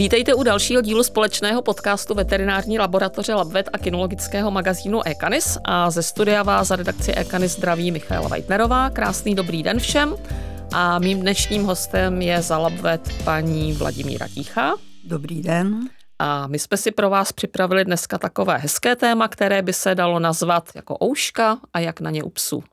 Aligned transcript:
Vítejte 0.00 0.34
u 0.34 0.42
dalšího 0.42 0.82
dílu 0.82 1.02
společného 1.02 1.62
podcastu 1.62 2.14
veterinární 2.14 2.78
laboratoře 2.78 3.34
Labvet 3.34 3.68
a 3.72 3.78
kinologického 3.78 4.50
magazínu 4.50 5.06
Ekanis 5.06 5.58
a 5.64 5.90
ze 5.90 6.02
studia 6.02 6.42
vás 6.42 6.68
za 6.68 6.76
redakci 6.76 7.12
Ekanis 7.12 7.52
zdraví 7.52 7.90
Michaela 7.92 8.28
Weitnerová. 8.28 8.90
Krásný 8.90 9.34
dobrý 9.34 9.62
den 9.62 9.78
všem 9.78 10.16
a 10.72 10.98
mým 10.98 11.20
dnešním 11.20 11.64
hostem 11.64 12.22
je 12.22 12.42
za 12.42 12.58
Labvet 12.58 13.24
paní 13.24 13.72
Vladimíra 13.72 14.28
Ticha. 14.28 14.74
Dobrý 15.04 15.42
den. 15.42 15.80
A 16.18 16.46
my 16.46 16.58
jsme 16.58 16.76
si 16.76 16.90
pro 16.90 17.10
vás 17.10 17.32
připravili 17.32 17.84
dneska 17.84 18.18
takové 18.18 18.58
hezké 18.58 18.96
téma, 18.96 19.28
které 19.28 19.62
by 19.62 19.72
se 19.72 19.94
dalo 19.94 20.18
nazvat 20.18 20.70
jako 20.74 20.96
ouška 21.04 21.58
a 21.72 21.80
jak 21.80 22.00
na 22.00 22.10
ně 22.10 22.22
u 22.22 22.30
psů. 22.30 22.64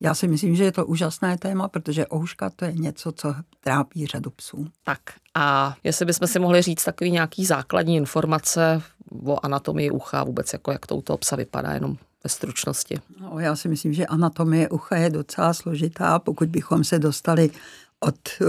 Já 0.00 0.14
si 0.14 0.28
myslím, 0.28 0.56
že 0.56 0.64
je 0.64 0.72
to 0.72 0.86
úžasné 0.86 1.38
téma, 1.38 1.68
protože 1.68 2.06
ouška 2.14 2.50
to 2.50 2.64
je 2.64 2.72
něco, 2.72 3.12
co 3.12 3.34
trápí 3.60 4.06
řadu 4.06 4.30
psů. 4.30 4.66
Tak 4.84 5.00
a 5.34 5.76
jestli 5.84 6.06
bychom 6.06 6.28
si 6.28 6.38
mohli 6.38 6.62
říct 6.62 6.84
takový 6.84 7.10
nějaký 7.10 7.44
základní 7.44 7.96
informace 7.96 8.82
o 9.24 9.44
anatomii 9.44 9.90
ucha, 9.90 10.24
vůbec 10.24 10.52
jako 10.52 10.72
jak 10.72 10.86
to 10.86 10.96
u 10.96 11.02
toho 11.02 11.16
psa 11.16 11.36
vypadá, 11.36 11.72
jenom 11.72 11.96
ve 12.24 12.30
stručnosti. 12.30 13.00
No, 13.20 13.38
já 13.38 13.56
si 13.56 13.68
myslím, 13.68 13.92
že 13.92 14.06
anatomie 14.06 14.68
ucha 14.68 14.96
je 14.96 15.10
docela 15.10 15.54
složitá. 15.54 16.18
Pokud 16.18 16.48
bychom 16.48 16.84
se 16.84 16.98
dostali 16.98 17.50
od 18.06 18.16
uh, 18.40 18.48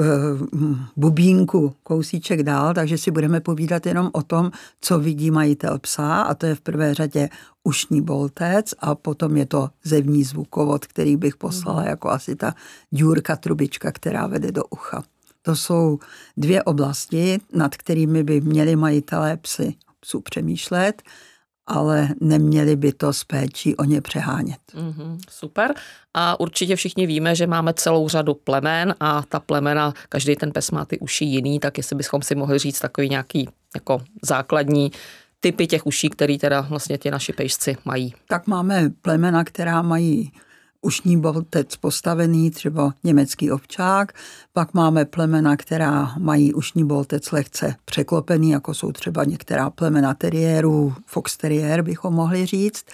bubínku 0.96 1.76
kousíček 1.84 2.44
dál, 2.44 2.74
takže 2.74 2.98
si 2.98 3.12
budeme 3.12 3.40
povídat 3.40 3.86
jenom 3.86 4.10
o 4.14 4.22
tom, 4.22 4.52
co 4.82 5.00
vidí 5.00 5.32
majitel 5.32 5.80
psa 5.80 6.22
a 6.22 6.34
to 6.34 6.46
je 6.46 6.56
v 6.56 6.62
prvé 6.62 6.94
řadě 6.94 7.30
ušní 7.64 8.02
boltec 8.02 8.74
a 8.80 8.96
potom 8.96 9.38
je 9.38 9.46
to 9.46 9.70
zevní 9.84 10.24
zvukovod, 10.24 10.86
který 10.86 11.18
bych 11.18 11.36
poslala 11.36 11.82
mm. 11.82 11.88
jako 11.88 12.10
asi 12.10 12.36
ta 12.36 12.56
důrka 12.92 13.36
trubička, 13.36 13.92
která 13.92 14.28
vede 14.28 14.52
do 14.52 14.64
ucha. 14.64 15.04
To 15.42 15.56
jsou 15.56 16.00
dvě 16.38 16.64
oblasti, 16.64 17.40
nad 17.54 17.76
kterými 17.76 18.24
by 18.24 18.42
měli 18.42 18.76
majitelé 18.76 19.38
psy, 19.38 19.76
psů 20.00 20.22
přemýšlet 20.22 21.02
ale 21.68 22.10
neměli 22.22 22.76
by 22.76 22.94
to 22.94 23.14
s 23.14 23.24
péčí 23.24 23.76
o 23.76 23.84
ně 23.84 24.02
přehánět. 24.02 24.60
Mm-hmm, 24.74 25.18
super. 25.30 25.74
A 26.14 26.40
určitě 26.40 26.76
všichni 26.76 27.08
víme, 27.08 27.36
že 27.36 27.48
máme 27.48 27.74
celou 27.74 28.10
řadu 28.10 28.34
plemen 28.34 28.96
a 29.00 29.22
ta 29.30 29.40
plemena, 29.40 29.94
každý 30.10 30.36
ten 30.36 30.52
pes 30.52 30.72
má 30.72 30.86
ty 30.86 31.00
uši 31.00 31.26
jiný, 31.26 31.60
tak 31.60 31.78
jestli 31.78 31.96
bychom 31.96 32.22
si 32.22 32.36
mohli 32.36 32.60
říct 32.60 32.80
takový 32.80 33.10
nějaký 33.10 33.50
jako 33.76 34.02
základní 34.22 34.92
typy 35.40 35.68
těch 35.68 35.86
uší, 35.86 36.10
které 36.10 36.38
teda 36.38 36.62
vlastně 36.62 36.98
ti 36.98 37.12
naši 37.12 37.34
pejsci 37.34 37.78
mají. 37.86 38.14
Tak 38.28 38.48
máme 38.48 38.90
plemena, 39.02 39.44
která 39.44 39.82
mají 39.82 40.32
ušní 40.86 41.18
boltec 41.18 41.76
postavený, 41.76 42.52
třeba 42.52 42.94
německý 43.04 43.52
ovčák, 43.52 44.14
pak 44.54 44.74
máme 44.74 45.06
plemena, 45.06 45.58
která 45.58 46.14
mají 46.20 46.54
ušní 46.54 46.84
boltec 46.84 47.32
lehce 47.32 47.76
překlopený, 47.86 48.50
jako 48.50 48.74
jsou 48.74 48.92
třeba 48.92 49.24
některá 49.24 49.70
plemena 49.70 50.14
teriérů, 50.14 50.94
fox 51.06 51.38
terrier 51.38 51.82
bychom 51.82 52.14
mohli 52.14 52.46
říct. 52.46 52.86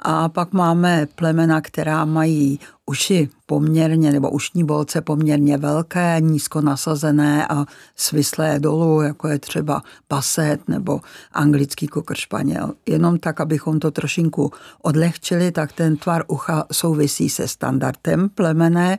A 0.00 0.28
pak 0.28 0.52
máme 0.52 1.06
plemena, 1.14 1.60
která 1.60 2.04
mají 2.04 2.60
uši 2.86 3.28
poměrně, 3.46 4.12
nebo 4.12 4.30
ušní 4.30 4.64
bolce 4.64 5.00
poměrně 5.00 5.56
velké, 5.58 6.16
nízko 6.20 6.60
nasazené 6.60 7.46
a 7.46 7.64
svislé 7.96 8.60
dolů, 8.60 9.00
jako 9.00 9.28
je 9.28 9.38
třeba 9.38 9.82
baset 10.08 10.68
nebo 10.68 11.00
anglický 11.32 11.86
kokršpaněl. 11.86 12.72
Jenom 12.86 13.18
tak, 13.18 13.40
abychom 13.40 13.80
to 13.80 13.90
trošinku 13.90 14.52
odlehčili, 14.82 15.52
tak 15.52 15.72
ten 15.72 15.96
tvar 15.96 16.24
ucha 16.28 16.64
souvisí 16.72 17.30
se 17.30 17.48
standardem 17.48 18.28
plemené 18.28 18.98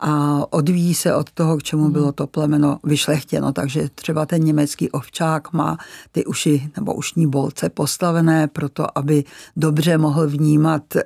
a 0.00 0.42
odvíjí 0.52 0.94
se 0.94 1.14
od 1.14 1.30
toho, 1.30 1.56
k 1.56 1.62
čemu 1.62 1.88
bylo 1.88 2.12
to 2.12 2.26
plemeno 2.26 2.78
vyšlechtěno. 2.84 3.52
Takže 3.52 3.88
třeba 3.94 4.26
ten 4.26 4.44
německý 4.44 4.90
ovčák 4.90 5.52
má 5.52 5.78
ty 6.12 6.24
uši 6.24 6.70
nebo 6.76 6.94
ušní 6.94 7.26
bolce 7.26 7.68
postavené 7.68 8.48
proto, 8.48 8.98
aby 8.98 9.24
dobře 9.56 9.98
mohl 9.98 10.26
vnímat 10.28 10.96
e, 10.96 11.02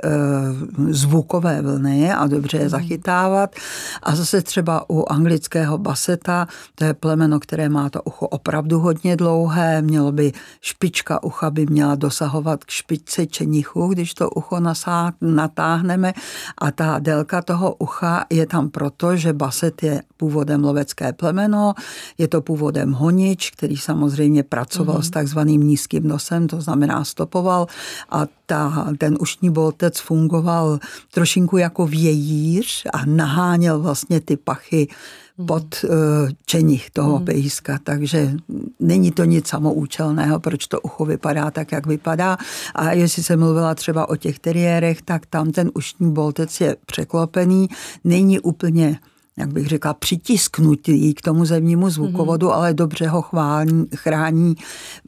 zvukové 0.90 1.62
vlny 1.62 2.11
a 2.16 2.26
dobře 2.26 2.58
je 2.58 2.68
zachytávat. 2.68 3.56
A 4.02 4.16
zase 4.16 4.42
třeba 4.42 4.90
u 4.90 5.12
anglického 5.12 5.78
baseta, 5.78 6.48
to 6.74 6.84
je 6.84 6.94
plemeno, 6.94 7.40
které 7.40 7.68
má 7.68 7.90
to 7.90 8.02
ucho 8.02 8.26
opravdu 8.26 8.80
hodně 8.80 9.16
dlouhé, 9.16 9.82
mělo 9.82 10.12
by 10.12 10.32
špička 10.60 11.22
ucha 11.22 11.50
by 11.50 11.66
měla 11.66 11.94
dosahovat 11.94 12.64
k 12.64 12.70
špičce 12.70 13.26
čenichu, 13.26 13.86
když 13.86 14.14
to 14.14 14.30
ucho 14.30 14.60
natáhneme 15.20 16.12
a 16.58 16.70
ta 16.70 16.98
délka 16.98 17.42
toho 17.42 17.74
ucha 17.74 18.24
je 18.30 18.46
tam 18.46 18.70
proto, 18.70 19.16
že 19.16 19.32
baset 19.32 19.82
je 19.82 20.02
původem 20.16 20.64
lovecké 20.64 21.12
plemeno, 21.12 21.74
je 22.18 22.28
to 22.28 22.40
původem 22.40 22.92
honič, 22.92 23.50
který 23.50 23.76
samozřejmě 23.76 24.42
pracoval 24.42 24.96
mm-hmm. 24.96 25.06
s 25.06 25.10
takzvaným 25.10 25.62
nízkým 25.62 26.08
nosem, 26.08 26.46
to 26.46 26.60
znamená 26.60 27.04
stopoval 27.04 27.66
a 28.10 28.26
ta, 28.46 28.86
ten 28.98 29.16
ušní 29.20 29.50
boltec 29.50 30.00
fungoval 30.00 30.78
trošinku 31.10 31.56
jako 31.56 31.86
vějíř 32.02 32.86
a 32.92 33.06
naháněl 33.06 33.78
vlastně 33.80 34.20
ty 34.20 34.36
pachy 34.36 34.88
mhm. 35.38 35.46
pod 35.46 35.84
uh, 35.84 35.90
čenich 36.46 36.90
toho 36.90 37.18
mm. 37.18 37.24
pejska, 37.24 37.78
takže 37.84 38.32
není 38.80 39.10
to 39.10 39.24
nic 39.24 39.48
samoučelného, 39.48 40.40
proč 40.40 40.66
to 40.66 40.80
ucho 40.80 41.04
vypadá 41.04 41.50
tak, 41.50 41.72
jak 41.72 41.86
vypadá. 41.86 42.36
A 42.74 42.92
jestli 42.92 43.22
se 43.22 43.36
mluvila 43.36 43.74
třeba 43.74 44.08
o 44.08 44.16
těch 44.16 44.38
teriérech, 44.38 45.02
tak 45.02 45.26
tam 45.26 45.52
ten 45.52 45.70
ušní 45.74 46.12
boltec 46.12 46.60
je 46.60 46.76
překlopený, 46.86 47.68
není 48.04 48.40
úplně 48.40 48.98
jak 49.36 49.52
bych 49.52 49.66
řekla, 49.66 49.94
přitisknutý 49.94 51.14
k 51.14 51.22
tomu 51.22 51.44
zemnímu 51.44 51.90
zvukovodu, 51.90 52.46
mm-hmm. 52.46 52.54
ale 52.54 52.74
dobře 52.74 53.08
ho 53.08 53.22
chvální, 53.22 53.86
chrání 53.96 54.54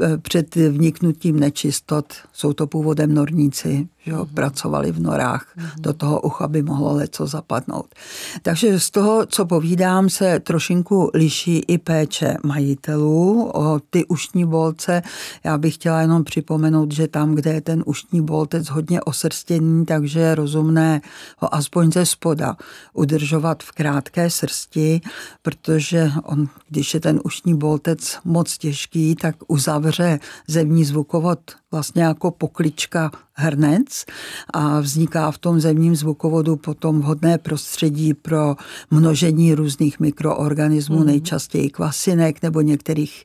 eh, 0.03 0.19
před 0.19 0.57
vniknutím 0.57 1.41
nečistot. 1.41 2.15
Jsou 2.33 2.53
to 2.53 2.67
původem 2.67 3.15
norníci, 3.15 3.89
že 4.05 4.11
jo, 4.13 4.25
mm-hmm. 4.25 4.35
pracovali 4.35 4.93
v 4.93 5.01
norách, 5.01 5.47
mm-hmm. 5.57 5.81
do 5.81 5.93
toho 5.93 6.21
ucha 6.21 6.49
by 6.49 6.63
mohlo 6.63 6.95
leco 6.95 7.27
zapadnout. 7.27 7.95
Takže 8.43 8.81
z 8.81 8.91
toho, 8.91 9.27
co 9.27 9.47
povídám, 9.47 10.11
se 10.11 10.41
trošinku 10.41 11.11
liší 11.15 11.59
i 11.59 11.79
péče 11.79 12.37
majitelů 12.43 13.51
o 13.55 13.81
ty 13.91 14.05
ušní 14.05 14.45
bolce. 14.45 15.03
Já 15.45 15.59
bych 15.59 15.75
chtěla 15.75 16.01
jenom 16.01 16.25
připomenout, 16.25 16.93
že 16.93 17.09
tam, 17.09 17.35
kde 17.35 17.53
je 17.53 17.61
ten 17.61 17.83
ušní 17.87 18.21
boltec 18.21 18.69
hodně 18.69 19.03
osrstěný, 19.03 19.87
takže 19.87 20.21
je 20.21 20.35
rozumné 20.35 21.01
ho 21.39 21.55
aspoň 21.55 21.93
ze 21.93 22.07
spoda 22.07 22.57
udržovat 22.93 23.63
v 23.63 23.73
krátké 23.73 24.31
srsti, 24.31 25.01
protože 25.43 26.11
on, 26.23 26.49
když 26.69 26.95
je 26.95 27.01
ten 27.01 27.21
ušní 27.25 27.55
boltec 27.55 28.19
moc 28.25 28.59
těžký, 28.59 29.15
tak 29.15 29.37
uzavře 29.49 30.21
zemní 30.49 30.85
zvukovod 30.85 31.39
vlastně 31.71 32.03
jako 32.03 32.31
poklička 32.31 33.11
hrnec 33.35 34.05
a 34.53 34.81
vzniká 34.81 35.31
v 35.31 35.39
tom 35.39 35.61
zemním 35.61 35.97
zvukovodu 35.97 36.57
potom 36.57 37.01
vhodné 37.01 37.39
prostředí 37.39 38.15
pro 38.15 38.57
množení 38.91 39.55
různých 39.55 40.01
mikroorganismů, 40.01 40.99
mm. 40.99 41.07
nejčastěji 41.07 41.71
kvasinek 41.71 42.43
nebo 42.43 42.61
některých 42.61 43.25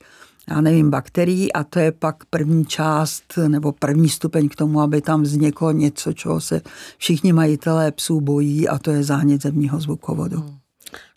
já 0.49 0.61
nevím, 0.61 0.89
bakterií 0.89 1.53
a 1.53 1.63
to 1.63 1.79
je 1.79 1.91
pak 1.91 2.25
první 2.29 2.65
část 2.65 3.23
nebo 3.47 3.71
první 3.71 4.09
stupeň 4.09 4.49
k 4.49 4.55
tomu, 4.55 4.81
aby 4.81 5.01
tam 5.01 5.21
vzniklo 5.21 5.71
něco, 5.71 6.13
čeho 6.13 6.41
se 6.41 6.61
všichni 6.97 7.33
majitelé 7.33 7.91
psů 7.91 8.21
bojí 8.21 8.67
a 8.67 8.79
to 8.79 8.91
je 8.91 9.03
zánět 9.03 9.41
zemního 9.41 9.79
zvukovodu. 9.79 10.37
Mm. 10.37 10.68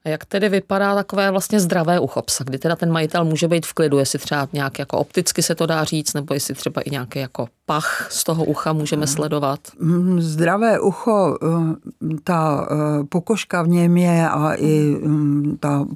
A 0.05 0.09
jak 0.09 0.25
tedy 0.25 0.49
vypadá 0.49 0.94
takové 0.94 1.31
vlastně 1.31 1.60
zdravé 1.60 2.00
ucho 2.00 2.22
psa, 2.22 2.44
kdy 2.44 2.59
teda 2.59 2.77
ten 2.77 2.93
majitel 2.93 3.25
může 3.25 3.49
být 3.49 3.66
v 3.66 3.72
klidu, 3.72 3.99
jestli 3.99 4.19
třeba 4.19 4.49
nějak 4.53 4.78
jako 4.78 4.99
opticky 4.99 5.43
se 5.43 5.55
to 5.55 5.66
dá 5.66 5.84
říct, 5.84 6.15
nebo 6.15 6.34
jestli 6.34 6.55
třeba 6.55 6.81
i 6.81 6.91
nějaký 6.91 7.19
jako 7.19 7.49
pach 7.66 8.09
z 8.11 8.25
toho 8.25 8.44
ucha 8.44 8.72
můžeme 8.72 9.06
sledovat? 9.06 9.61
Mm, 9.81 10.21
zdravé 10.21 10.81
ucho, 10.81 11.38
eh, 11.43 12.16
ta 12.25 12.69
eh, 12.71 13.05
pokožka 13.05 13.62
v 13.62 13.69
něm 13.69 13.97
je 13.97 14.29
a 14.29 14.55
i 14.55 14.97
mm, 15.02 15.56
ta 15.61 15.87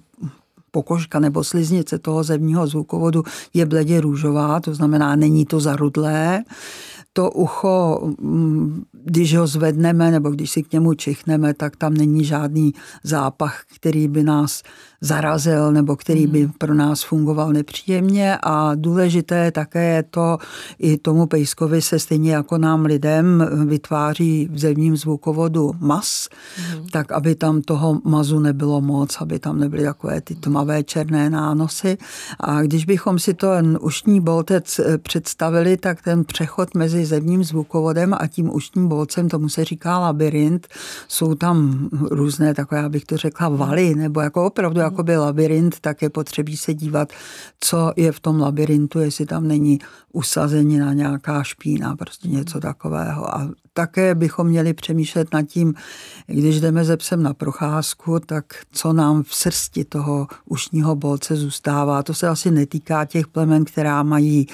pokožka 0.70 1.18
nebo 1.18 1.44
sliznice 1.44 1.98
toho 1.98 2.24
zemního 2.24 2.66
zvukovodu 2.66 3.22
je 3.54 3.66
bledě 3.66 4.00
růžová, 4.00 4.60
to 4.60 4.74
znamená, 4.74 5.16
není 5.16 5.46
to 5.46 5.60
zarudlé 5.60 6.44
to 7.16 7.30
ucho, 7.30 8.00
mm, 8.20 8.84
když 9.06 9.36
ho 9.36 9.46
zvedneme 9.46 10.10
nebo 10.10 10.30
když 10.30 10.50
si 10.50 10.62
k 10.62 10.72
němu 10.72 10.94
čichneme, 10.94 11.54
tak 11.54 11.76
tam 11.76 11.94
není 11.94 12.24
žádný 12.24 12.74
zápach, 13.02 13.62
který 13.74 14.08
by 14.08 14.24
nás 14.24 14.62
zarazil 15.00 15.72
nebo 15.72 15.96
který 15.96 16.26
by 16.26 16.42
hmm. 16.42 16.52
pro 16.58 16.74
nás 16.74 17.02
fungoval 17.02 17.52
nepříjemně 17.52 18.38
a 18.42 18.74
důležité 18.74 19.50
také 19.50 19.84
je 19.94 20.02
to, 20.02 20.38
i 20.78 20.98
tomu 20.98 21.26
pejskovi 21.26 21.82
se 21.82 21.98
stejně 21.98 22.32
jako 22.32 22.58
nám 22.58 22.84
lidem 22.84 23.48
vytváří 23.66 24.48
v 24.52 24.58
zemním 24.58 24.96
zvukovodu 24.96 25.72
mas, 25.80 26.28
mm. 26.58 26.86
tak 26.86 27.12
aby 27.12 27.34
tam 27.34 27.62
toho 27.62 28.00
mazu 28.04 28.38
nebylo 28.38 28.80
moc, 28.80 29.16
aby 29.20 29.38
tam 29.38 29.60
nebyly 29.60 29.84
takové 29.84 30.20
ty 30.20 30.34
tmavé 30.34 30.84
černé 30.84 31.30
nánosy. 31.30 31.98
A 32.40 32.62
když 32.62 32.84
bychom 32.84 33.18
si 33.18 33.34
to 33.34 33.48
ušní 33.80 34.20
boltec 34.20 34.78
eh, 34.78 34.98
představili, 34.98 35.76
tak 35.76 36.02
ten 36.02 36.24
přechod 36.24 36.74
mezi 36.74 37.06
zemním 37.06 37.44
zvukovodem 37.44 38.14
a 38.18 38.26
tím 38.26 38.54
ušním 38.54 38.88
bolcem, 38.96 39.28
tomu 39.28 39.48
se 39.48 39.64
říká 39.64 39.98
labirint. 39.98 40.68
Jsou 41.08 41.34
tam 41.34 41.88
různé 41.92 42.54
takové, 42.54 42.84
abych 42.84 43.04
to 43.04 43.16
řekla, 43.16 43.48
valy, 43.48 43.94
nebo 43.94 44.20
jako 44.20 44.46
opravdu 44.46 44.80
jako 44.80 45.02
by 45.02 45.16
labirint, 45.16 45.80
tak 45.80 46.02
je 46.02 46.10
potřebí 46.10 46.56
se 46.56 46.74
dívat, 46.74 47.12
co 47.60 47.92
je 47.96 48.12
v 48.12 48.20
tom 48.20 48.40
labirintu, 48.40 48.98
jestli 48.98 49.26
tam 49.26 49.48
není 49.48 49.78
usazenina, 50.12 50.92
nějaká 50.92 51.42
špína, 51.42 51.96
prostě 51.96 52.28
něco 52.28 52.60
takového. 52.60 53.36
A 53.36 53.50
také 53.76 54.14
bychom 54.14 54.46
měli 54.46 54.74
přemýšlet 54.74 55.28
nad 55.32 55.42
tím, 55.42 55.74
když 56.26 56.60
jdeme 56.60 56.84
ze 56.84 56.96
psem 56.96 57.22
na 57.22 57.34
procházku, 57.34 58.20
tak 58.26 58.44
co 58.72 58.92
nám 58.92 59.22
v 59.22 59.34
srsti 59.34 59.84
toho 59.84 60.26
ušního 60.44 60.96
bolce 60.96 61.36
zůstává. 61.36 62.02
To 62.02 62.14
se 62.14 62.28
asi 62.28 62.50
netýká 62.50 63.04
těch 63.04 63.26
plemen, 63.26 63.64
která 63.64 64.02
mají 64.02 64.46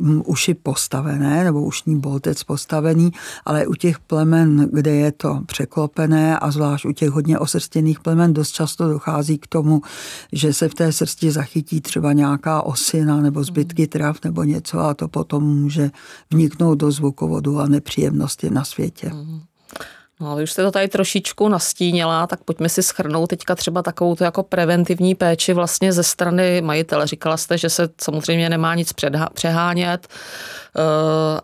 mm, 0.00 0.22
uši 0.26 0.54
postavené 0.54 1.44
nebo 1.44 1.62
ušní 1.62 2.00
boltec 2.00 2.42
postavený, 2.42 3.10
ale 3.44 3.66
u 3.66 3.74
těch 3.74 3.98
plemen, 3.98 4.68
kde 4.72 4.94
je 4.94 5.12
to 5.12 5.40
překlopené 5.46 6.38
a 6.38 6.50
zvlášť 6.50 6.84
u 6.84 6.92
těch 6.92 7.10
hodně 7.10 7.38
osrstěných 7.38 8.00
plemen 8.00 8.34
dost 8.34 8.50
často 8.50 8.88
dochází 8.88 9.38
k 9.38 9.46
tomu, 9.46 9.82
že 10.32 10.52
se 10.52 10.68
v 10.68 10.74
té 10.74 10.92
srsti 10.92 11.30
zachytí 11.30 11.80
třeba 11.80 12.12
nějaká 12.12 12.62
osina 12.62 13.20
nebo 13.20 13.44
zbytky 13.44 13.86
trav 13.86 14.16
nebo 14.24 14.44
něco 14.44 14.80
a 14.80 14.94
to 14.94 15.08
potom 15.08 15.44
může 15.44 15.90
vniknout 16.30 16.74
do 16.74 16.90
zvukovodu 16.90 17.60
a 17.60 17.66
nepříjemnosti 17.66 18.50
na 18.50 18.63
světě. 18.64 19.10
Mm. 19.12 19.42
No 20.20 20.36
vy 20.36 20.42
už 20.42 20.52
jste 20.52 20.62
to 20.62 20.70
tady 20.70 20.88
trošičku 20.88 21.48
nastínila, 21.48 22.26
tak 22.26 22.44
pojďme 22.44 22.68
si 22.68 22.82
schrnout 22.82 23.30
teďka 23.30 23.54
třeba 23.54 23.82
takovou 23.82 24.16
jako 24.20 24.42
preventivní 24.42 25.14
péči 25.14 25.52
vlastně 25.52 25.92
ze 25.92 26.02
strany 26.02 26.60
majitele. 26.60 27.06
Říkala 27.06 27.36
jste, 27.36 27.58
že 27.58 27.70
se 27.70 27.88
samozřejmě 28.00 28.48
nemá 28.48 28.74
nic 28.74 28.92
přehánět, 29.34 30.08
eh, 30.08 30.80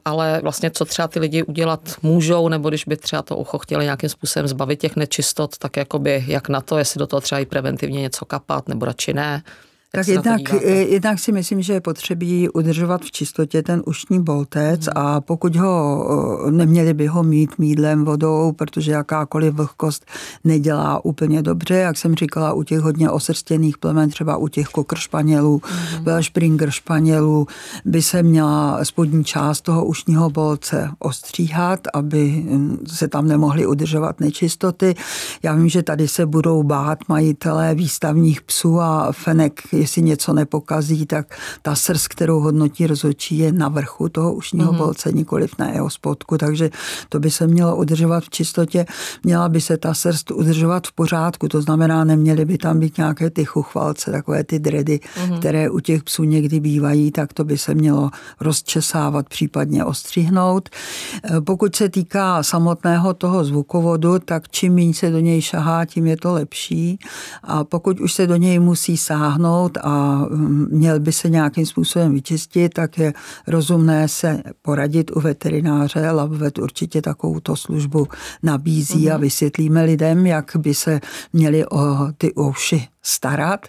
ale 0.04 0.40
vlastně 0.42 0.70
co 0.70 0.84
třeba 0.84 1.08
ty 1.08 1.20
lidi 1.20 1.42
udělat 1.42 1.80
můžou, 2.02 2.48
nebo 2.48 2.68
když 2.68 2.84
by 2.84 2.96
třeba 2.96 3.22
to 3.22 3.36
ucho 3.36 3.58
chtěli 3.58 3.84
nějakým 3.84 4.08
způsobem 4.08 4.48
zbavit 4.48 4.80
těch 4.80 4.96
nečistot, 4.96 5.58
tak 5.58 5.76
jakoby 5.76 6.24
jak 6.26 6.48
na 6.48 6.60
to, 6.60 6.78
jestli 6.78 6.98
do 6.98 7.06
toho 7.06 7.20
třeba 7.20 7.38
i 7.38 7.46
preventivně 7.46 8.00
něco 8.00 8.24
kapat, 8.24 8.68
nebo 8.68 8.84
radši 8.84 9.12
ne. 9.14 9.42
Tak 9.92 10.08
jednak, 10.08 10.40
jednak 10.88 11.18
si 11.18 11.32
myslím, 11.32 11.62
že 11.62 11.72
je 11.72 11.80
potřebí 11.80 12.48
udržovat 12.48 13.02
v 13.02 13.10
čistotě 13.10 13.62
ten 13.62 13.82
ušní 13.86 14.22
boltec 14.22 14.80
hmm. 14.80 14.92
a 14.96 15.20
pokud 15.20 15.56
ho, 15.56 16.06
neměli 16.50 16.94
by 16.94 17.06
ho 17.06 17.22
mít 17.22 17.58
mídlem, 17.58 18.04
vodou, 18.04 18.52
protože 18.52 18.92
jakákoliv 18.92 19.54
vlhkost 19.54 20.06
nedělá 20.44 21.04
úplně 21.04 21.42
dobře, 21.42 21.74
jak 21.74 21.96
jsem 21.96 22.14
říkala, 22.14 22.52
u 22.52 22.62
těch 22.62 22.80
hodně 22.80 23.10
osrstěných 23.10 23.78
plemen, 23.78 24.10
třeba 24.10 24.36
u 24.36 24.48
těch 24.48 24.68
kokršpanělů, 24.68 25.62
hmm. 25.64 26.22
springer 26.22 26.70
španělů, 26.70 27.46
by 27.84 28.02
se 28.02 28.22
měla 28.22 28.84
spodní 28.84 29.24
část 29.24 29.60
toho 29.60 29.84
ušního 29.84 30.30
bolce 30.30 30.90
ostříhat, 30.98 31.80
aby 31.94 32.44
se 32.86 33.08
tam 33.08 33.28
nemohly 33.28 33.66
udržovat 33.66 34.20
nečistoty. 34.20 34.94
Já 35.42 35.54
vím, 35.54 35.68
že 35.68 35.82
tady 35.82 36.08
se 36.08 36.26
budou 36.26 36.62
bát 36.62 36.98
majitelé 37.08 37.74
výstavních 37.74 38.42
psů 38.42 38.80
a 38.80 39.12
fenek 39.12 39.60
jestli 39.80 40.02
něco 40.02 40.32
nepokazí, 40.32 41.06
tak 41.06 41.38
ta 41.62 41.74
srst, 41.74 42.08
kterou 42.08 42.40
hodnotí 42.40 42.86
rozhodčí, 42.86 43.38
je 43.38 43.52
na 43.52 43.68
vrchu 43.68 44.08
toho 44.08 44.34
ušního 44.34 44.72
mm-hmm. 44.72 44.76
bolce, 44.76 45.12
nikoliv 45.12 45.58
na 45.58 45.68
jeho 45.68 45.90
spodku, 45.90 46.38
takže 46.38 46.70
to 47.08 47.20
by 47.20 47.30
se 47.30 47.46
mělo 47.46 47.76
udržovat 47.76 48.24
v 48.24 48.30
čistotě. 48.30 48.86
Měla 49.24 49.48
by 49.48 49.60
se 49.60 49.76
ta 49.76 49.94
srst 49.94 50.30
udržovat 50.30 50.86
v 50.86 50.92
pořádku, 50.92 51.48
to 51.48 51.62
znamená, 51.62 52.04
neměly 52.04 52.44
by 52.44 52.58
tam 52.58 52.78
být 52.78 52.98
nějaké 52.98 53.30
ty 53.30 53.44
chuchvalce, 53.44 54.10
takové 54.10 54.44
ty 54.44 54.58
dredy, 54.58 55.00
mm-hmm. 55.00 55.38
které 55.38 55.70
u 55.70 55.80
těch 55.80 56.02
psů 56.04 56.24
někdy 56.24 56.60
bývají, 56.60 57.10
tak 57.10 57.32
to 57.32 57.44
by 57.44 57.58
se 57.58 57.74
mělo 57.74 58.10
rozčesávat, 58.40 59.28
případně 59.28 59.84
ostřihnout. 59.84 60.68
E, 60.68 61.40
pokud 61.40 61.76
se 61.76 61.88
týká 61.88 62.42
samotného 62.42 63.14
toho 63.14 63.44
zvukovodu, 63.44 64.18
tak 64.18 64.48
čím 64.48 64.74
méně 64.74 64.94
se 64.94 65.10
do 65.10 65.18
něj 65.18 65.42
šahá, 65.42 65.84
tím 65.84 66.06
je 66.06 66.16
to 66.16 66.32
lepší. 66.32 66.98
A 67.42 67.64
pokud 67.64 68.00
už 68.00 68.12
se 68.12 68.26
do 68.26 68.36
něj 68.36 68.58
musí 68.58 68.96
sáhnout, 68.96 69.69
vypnout 69.70 69.78
a 69.82 70.26
mm, 70.30 70.66
měl 70.70 71.00
by 71.00 71.12
se 71.12 71.28
nějakým 71.28 71.66
způsobem 71.66 72.12
vyčistit, 72.12 72.74
tak 72.74 72.98
je 72.98 73.12
rozumné 73.46 74.08
se 74.08 74.42
poradit 74.62 75.10
u 75.16 75.20
veterináře. 75.20 76.10
Labvet 76.10 76.58
určitě 76.58 77.02
takovou 77.02 77.40
to 77.40 77.56
službu 77.56 78.06
nabízí 78.42 79.06
mm-hmm. 79.06 79.10
a 79.10 79.14
mhm. 79.14 79.20
vysvětlíme 79.20 79.84
lidem, 79.84 80.26
jak 80.26 80.52
by 80.58 80.74
se 80.74 81.00
měli 81.32 81.66
o 81.66 82.12
ty 82.18 82.34
uši 82.34 82.88
starat. 83.02 83.66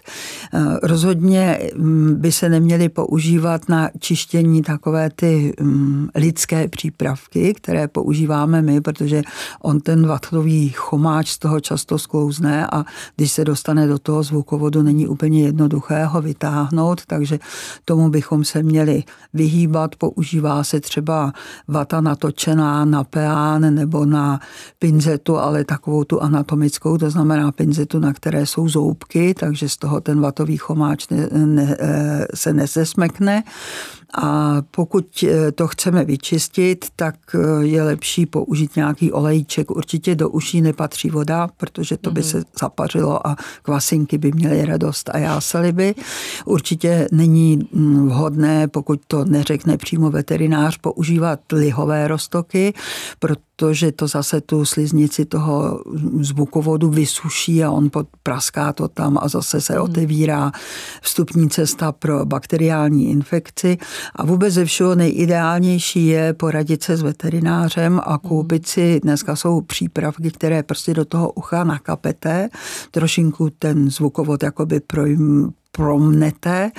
Eh, 0.54 0.60
rozhodně 0.82 1.58
mm, 1.74 2.14
by 2.14 2.32
se 2.32 2.48
neměly 2.48 2.88
používat 2.88 3.68
na 3.68 3.90
čištění 3.98 4.62
takové 4.62 5.10
ty 5.10 5.54
mm, 5.60 6.08
lidské 6.14 6.68
přípravky, 6.68 7.54
které 7.54 7.88
používáme 7.88 8.62
my, 8.62 8.80
protože 8.80 9.22
on 9.62 9.80
ten 9.80 10.06
vatlový 10.06 10.68
chomáč 10.68 11.30
z 11.30 11.38
toho 11.38 11.60
často 11.60 11.98
sklouzne 11.98 12.66
a 12.72 12.84
když 13.16 13.32
se 13.32 13.44
dostane 13.44 13.86
do 13.86 13.98
toho 13.98 14.22
zvukovodu, 14.22 14.82
není 14.82 15.06
úplně 15.06 15.44
jednoduché 15.44 16.04
ho 16.04 16.22
vytáhnout, 16.22 17.06
takže 17.06 17.38
tomu 17.84 18.10
bychom 18.10 18.44
se 18.44 18.62
měli 18.62 19.04
vyhýbat. 19.34 19.96
Používá 19.96 20.64
se 20.64 20.80
třeba 20.80 21.32
vata 21.68 22.00
natočená 22.00 22.84
na 22.84 23.04
peán 23.04 23.74
nebo 23.74 24.04
na 24.04 24.40
pinzetu, 24.78 25.38
ale 25.38 25.64
takovou 25.64 26.04
tu 26.04 26.22
anatomickou, 26.22 26.98
to 26.98 27.10
znamená 27.10 27.52
pinzetu, 27.52 27.98
na 27.98 28.12
které 28.12 28.46
jsou 28.46 28.68
zoubky, 28.68 29.21
takže 29.30 29.68
z 29.68 29.76
toho 29.76 30.00
ten 30.00 30.20
vatový 30.20 30.56
chomáč 30.56 31.08
ne, 31.08 31.28
ne, 31.30 31.76
eh, 31.78 32.26
se 32.34 32.52
nezesmekne. 32.52 33.42
A 34.14 34.62
pokud 34.70 35.24
eh, 35.24 35.52
to 35.52 35.68
chceme 35.68 36.04
vyčistit, 36.04 36.84
tak 36.96 37.14
eh, 37.34 37.64
je 37.64 37.82
lepší 37.82 38.26
použít 38.26 38.76
nějaký 38.76 39.12
olejček. 39.12 39.70
Určitě 39.70 40.14
do 40.14 40.28
uší 40.28 40.60
nepatří 40.60 41.10
voda, 41.10 41.48
protože 41.56 41.96
to 41.96 42.10
by 42.10 42.20
mhm. 42.20 42.30
se 42.30 42.42
zapařilo 42.60 43.26
a 43.26 43.36
kvasinky 43.62 44.18
by 44.18 44.32
měly 44.32 44.64
radost 44.64 45.10
a 45.12 45.18
jásali 45.18 45.72
by. 45.72 45.94
Určitě 46.44 47.08
není 47.12 47.58
mm, 47.72 48.08
vhodné, 48.08 48.68
pokud 48.68 49.00
to 49.06 49.24
neřekne 49.24 49.76
přímo 49.76 50.10
veterinář, 50.10 50.78
používat 50.78 51.40
lihové 51.52 52.08
roztoky, 52.08 52.74
protože 53.18 53.92
to 53.92 54.06
zase 54.06 54.40
tu 54.40 54.64
sliznici 54.64 55.24
toho 55.24 55.82
zvukovodu 56.20 56.90
vysuší 56.90 57.64
a 57.64 57.70
on 57.70 57.90
praská 58.22 58.72
to 58.72 58.88
tam 58.88 59.18
a 59.20 59.28
zase 59.28 59.60
se 59.60 59.72
mhm. 59.72 59.82
otevírá 59.82 60.52
vstupní 61.02 61.50
cesta 61.50 61.92
pro 61.92 62.26
bakteriální 62.26 63.10
infekci. 63.10 63.78
A 64.16 64.26
vůbec 64.26 64.54
ze 64.54 64.64
všeho 64.64 64.94
nejideálnější 64.94 66.06
je 66.06 66.32
poradit 66.32 66.82
se 66.82 66.96
s 66.96 67.02
veterinářem 67.02 68.00
a 68.04 68.18
koupit 68.18 68.66
si, 68.66 69.00
dneska 69.00 69.36
jsou 69.36 69.60
přípravky, 69.60 70.30
které 70.30 70.62
prostě 70.62 70.94
do 70.94 71.04
toho 71.04 71.32
ucha 71.32 71.64
nakapete, 71.64 72.48
trošinku 72.90 73.50
ten 73.58 73.90
zvukovod 73.90 74.42
jakoby 74.42 74.80
projím, 74.80 75.52
promnete 75.72 76.70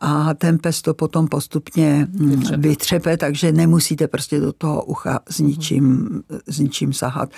a 0.00 0.34
ten 0.34 0.58
pes 0.58 0.82
to 0.82 0.94
potom 0.94 1.28
postupně 1.28 2.08
mm, 2.10 2.30
vytřepe, 2.30 2.56
vytřepe 2.56 3.16
takže 3.16 3.52
nemusíte 3.52 4.08
prostě 4.08 4.40
do 4.40 4.52
toho 4.52 4.84
ucha 4.84 5.20
s 5.30 5.38
ničím, 5.38 6.08
s 6.46 6.58
ničím 6.58 6.92
sahat. 6.92 7.30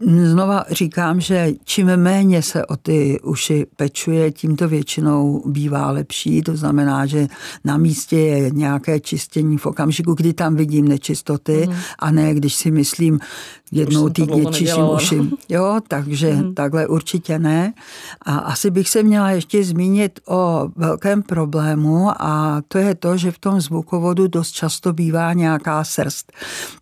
Znova 0.00 0.64
říkám, 0.70 1.20
že 1.20 1.52
čím 1.64 1.96
méně 1.96 2.42
se 2.42 2.66
o 2.66 2.76
ty 2.76 3.20
uši 3.22 3.66
pečuje, 3.76 4.32
tím 4.32 4.56
to 4.56 4.68
většinou 4.68 5.42
bývá 5.46 5.90
lepší. 5.90 6.42
To 6.42 6.56
znamená, 6.56 7.06
že 7.06 7.26
na 7.64 7.76
místě 7.76 8.18
je 8.18 8.50
nějaké 8.50 9.00
čistění 9.00 9.58
v 9.58 9.66
okamžiku, 9.66 10.14
kdy 10.14 10.32
tam 10.32 10.56
vidím 10.56 10.88
nečistoty 10.88 11.66
mm. 11.66 11.74
a 11.98 12.10
ne 12.10 12.34
když 12.34 12.54
si 12.54 12.70
myslím, 12.70 13.20
jednou 13.72 14.08
týdně 14.08 14.44
čiším 14.46 14.84
uši. 14.94 15.20
Jo, 15.48 15.80
takže 15.88 16.32
mm. 16.32 16.54
takhle 16.54 16.86
určitě 16.86 17.38
ne. 17.38 17.74
A 18.22 18.38
asi 18.38 18.70
bych 18.70 18.88
se 18.88 19.02
měla 19.02 19.30
ještě 19.30 19.64
zmínit 19.64 20.20
o 20.26 20.68
velkém 20.76 21.22
problému 21.22 22.10
a 22.18 22.62
to 22.68 22.78
je 22.78 22.94
to, 22.94 23.16
že 23.16 23.30
v 23.30 23.38
tom 23.38 23.60
zvukovodu 23.60 24.28
dost 24.28 24.50
často 24.50 24.92
bývá 24.92 25.32
nějaká 25.32 25.84
srst. 25.84 26.32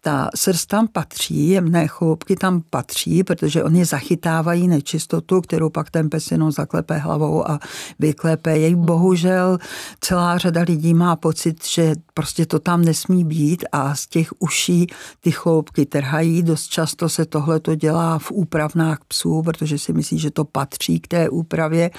Ta 0.01 0.31
srst 0.35 0.69
tam 0.69 0.89
patří, 0.89 1.49
jemné 1.49 1.89
chloupky 1.89 2.37
tam 2.37 2.63
patří, 2.71 3.06
protože 3.25 3.65
oni 3.65 3.85
zachytávají 3.85 4.69
nečistotu, 4.69 5.41
kterou 5.41 5.71
pak 5.71 5.91
ten 5.91 6.11
pes 6.11 6.31
jenom 6.31 6.53
zaklepe 6.53 6.99
hlavou 6.99 7.51
a 7.51 7.59
vyklepe 7.99 8.59
jej. 8.59 8.75
Bohužel 8.75 9.59
celá 10.01 10.39
řada 10.39 10.61
lidí 10.61 10.95
má 10.95 11.17
pocit, 11.17 11.67
že 11.67 11.95
prostě 12.15 12.47
to 12.47 12.59
tam 12.59 12.85
nesmí 12.85 13.25
být 13.25 13.65
a 13.73 13.95
z 13.95 14.07
těch 14.07 14.29
uší 14.39 14.87
ty 15.21 15.31
chloupky 15.31 15.87
trhají 15.87 16.43
dost 16.43 16.69
Často 16.69 17.09
se 17.09 17.27
tohle 17.27 17.61
to 17.61 17.75
dělá 17.75 18.19
v 18.19 18.31
úpravnách 18.31 18.99
psů, 19.09 19.43
protože 19.43 19.79
si 19.79 19.93
myslí, 19.93 20.19
že 20.19 20.31
to 20.31 20.45
patří 20.45 21.01
k 21.01 21.09
té 21.09 21.29
úpravě. 21.29 21.91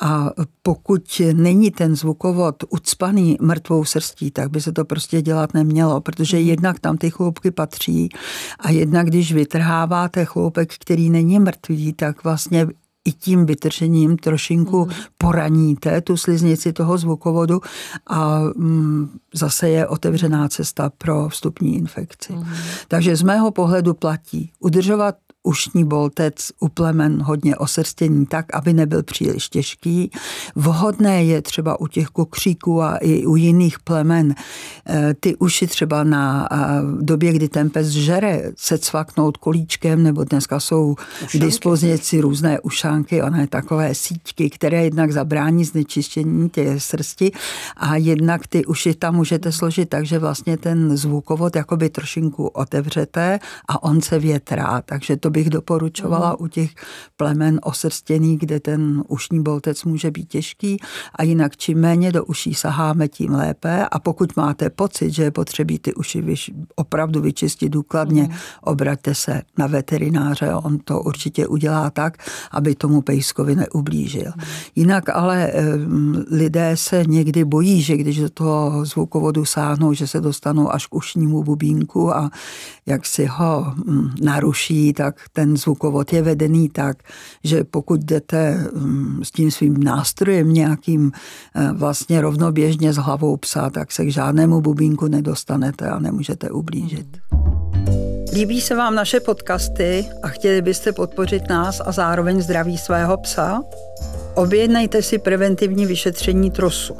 A 0.00 0.30
pokud 0.62 1.22
není 1.32 1.70
ten 1.70 1.96
zvukovod 1.96 2.64
ucpaný 2.70 3.36
mrtvou 3.40 3.84
srstí, 3.84 4.30
tak 4.30 4.50
by 4.50 4.60
se 4.60 4.72
to 4.72 4.84
prostě 4.84 5.22
dělat 5.22 5.54
nemělo, 5.54 6.00
protože 6.00 6.36
mhm. 6.36 6.46
jednak 6.46 6.80
tam 6.80 6.96
ty 6.96 7.10
chloupky 7.10 7.50
patří 7.50 8.08
a 8.58 8.70
jednak 8.70 9.06
když 9.06 9.32
vytrháváte 9.32 10.24
chloupek, 10.42 10.74
který 10.74 11.10
není 11.10 11.38
mrtvý, 11.38 11.92
tak 11.92 12.24
vlastně 12.24 12.66
i 13.04 13.12
tím 13.12 13.46
vytržením 13.46 14.16
trošinku 14.16 14.84
mm. 14.84 14.90
poraníte 15.18 16.00
tu 16.00 16.16
sliznici 16.16 16.72
toho 16.72 16.98
zvukovodu 16.98 17.60
a 18.06 18.40
mm, 18.56 19.18
zase 19.34 19.68
je 19.68 19.86
otevřená 19.86 20.48
cesta 20.48 20.90
pro 20.98 21.28
vstupní 21.28 21.76
infekci. 21.76 22.32
Mm. 22.32 22.44
Takže 22.88 23.16
z 23.16 23.22
mého 23.22 23.50
pohledu 23.50 23.94
platí 23.94 24.52
udržovat 24.60 25.14
ušní 25.42 25.84
boltec 25.84 26.52
u 26.60 26.68
plemen 26.68 27.22
hodně 27.22 27.56
osrstění 27.56 28.26
tak, 28.26 28.54
aby 28.54 28.72
nebyl 28.72 29.02
příliš 29.02 29.48
těžký. 29.48 30.10
Vhodné 30.54 31.24
je 31.24 31.42
třeba 31.42 31.80
u 31.80 31.86
těch 31.86 32.06
kukříků 32.06 32.82
a 32.82 32.96
i 32.96 33.26
u 33.26 33.36
jiných 33.36 33.78
plemen 33.78 34.34
eh, 34.86 35.14
ty 35.20 35.36
uši 35.36 35.66
třeba 35.66 36.04
na 36.04 36.48
době, 37.00 37.32
kdy 37.32 37.48
ten 37.48 37.70
pes 37.70 37.86
žere, 37.86 38.52
se 38.56 38.78
cvaknout 38.78 39.36
kolíčkem, 39.36 40.02
nebo 40.02 40.24
dneska 40.24 40.60
jsou 40.60 40.94
k 41.32 41.38
dispozici 41.38 42.20
různé 42.20 42.60
ušánky, 42.60 43.22
one 43.22 43.46
takové 43.46 43.94
síťky, 43.94 44.50
které 44.50 44.84
jednak 44.84 45.12
zabrání 45.12 45.64
znečištění 45.64 46.48
té 46.48 46.80
srsti 46.80 47.32
a 47.76 47.96
jednak 47.96 48.46
ty 48.46 48.64
uši 48.64 48.94
tam 48.94 49.14
můžete 49.14 49.52
složit 49.52 49.88
tak, 49.88 50.06
že 50.06 50.18
vlastně 50.18 50.56
ten 50.56 50.96
zvukovod 50.96 51.56
jakoby 51.56 51.88
trošinku 51.88 52.46
otevřete 52.46 53.38
a 53.68 53.82
on 53.82 54.00
se 54.00 54.18
větrá, 54.18 54.82
takže 54.84 55.16
to 55.16 55.31
bych 55.32 55.50
doporučovala 55.50 56.30
mm. 56.30 56.36
u 56.38 56.46
těch 56.46 56.70
plemen 57.16 57.60
osrstěných, 57.62 58.38
kde 58.38 58.60
ten 58.60 59.04
ušní 59.08 59.42
boltec 59.42 59.84
může 59.84 60.10
být 60.10 60.28
těžký 60.28 60.76
a 61.14 61.22
jinak 61.22 61.56
čím 61.56 61.78
méně 61.78 62.12
do 62.12 62.24
uší 62.24 62.54
saháme, 62.54 63.08
tím 63.08 63.32
lépe 63.32 63.86
a 63.86 63.98
pokud 63.98 64.36
máte 64.36 64.70
pocit, 64.70 65.10
že 65.10 65.22
je 65.22 65.30
potřebí 65.30 65.78
ty 65.78 65.94
uši 65.94 66.24
opravdu 66.74 67.20
vyčistit 67.20 67.72
důkladně, 67.72 68.22
mm. 68.22 68.30
obraťte 68.60 69.14
se 69.14 69.42
na 69.58 69.66
veterináře, 69.66 70.54
on 70.54 70.78
to 70.78 71.00
určitě 71.00 71.46
udělá 71.46 71.90
tak, 71.90 72.16
aby 72.50 72.74
tomu 72.74 73.02
pejskovi 73.02 73.56
neublížil. 73.56 74.32
Mm. 74.36 74.42
Jinak 74.74 75.08
ale 75.08 75.52
lidé 76.30 76.76
se 76.76 77.04
někdy 77.06 77.44
bojí, 77.44 77.82
že 77.82 77.96
když 77.96 78.20
do 78.20 78.30
toho 78.30 78.84
zvukovodu 78.84 79.44
sáhnou, 79.44 79.92
že 79.92 80.06
se 80.06 80.20
dostanou 80.20 80.72
až 80.72 80.86
k 80.86 80.94
ušnímu 80.94 81.42
bubínku 81.42 82.16
a 82.16 82.30
jak 82.86 83.06
si 83.06 83.26
ho 83.26 83.74
naruší, 84.22 84.92
tak 84.92 85.21
ten 85.32 85.56
zvukovod 85.56 86.12
je 86.12 86.22
vedený 86.22 86.68
tak, 86.68 86.96
že 87.44 87.64
pokud 87.64 88.00
jdete 88.00 88.66
mm, 88.74 89.24
s 89.24 89.30
tím 89.30 89.50
svým 89.50 89.82
nástrojem 89.84 90.52
nějakým 90.52 91.12
eh, 91.54 91.72
vlastně 91.72 92.20
rovnoběžně 92.20 92.92
s 92.92 92.96
hlavou 92.96 93.36
psa, 93.36 93.70
tak 93.70 93.92
se 93.92 94.04
k 94.04 94.12
žádnému 94.12 94.60
bubínku 94.60 95.08
nedostanete 95.08 95.88
a 95.88 95.98
nemůžete 95.98 96.50
ublížit. 96.50 97.06
Líbí 98.32 98.60
se 98.60 98.74
vám 98.74 98.94
naše 98.94 99.20
podcasty 99.20 100.06
a 100.22 100.28
chtěli 100.28 100.62
byste 100.62 100.92
podpořit 100.92 101.48
nás 101.48 101.80
a 101.84 101.92
zároveň 101.92 102.42
zdraví 102.42 102.78
svého 102.78 103.16
psa? 103.16 103.62
Objednejte 104.34 105.02
si 105.02 105.18
preventivní 105.18 105.86
vyšetření 105.86 106.50
trosu. 106.50 106.96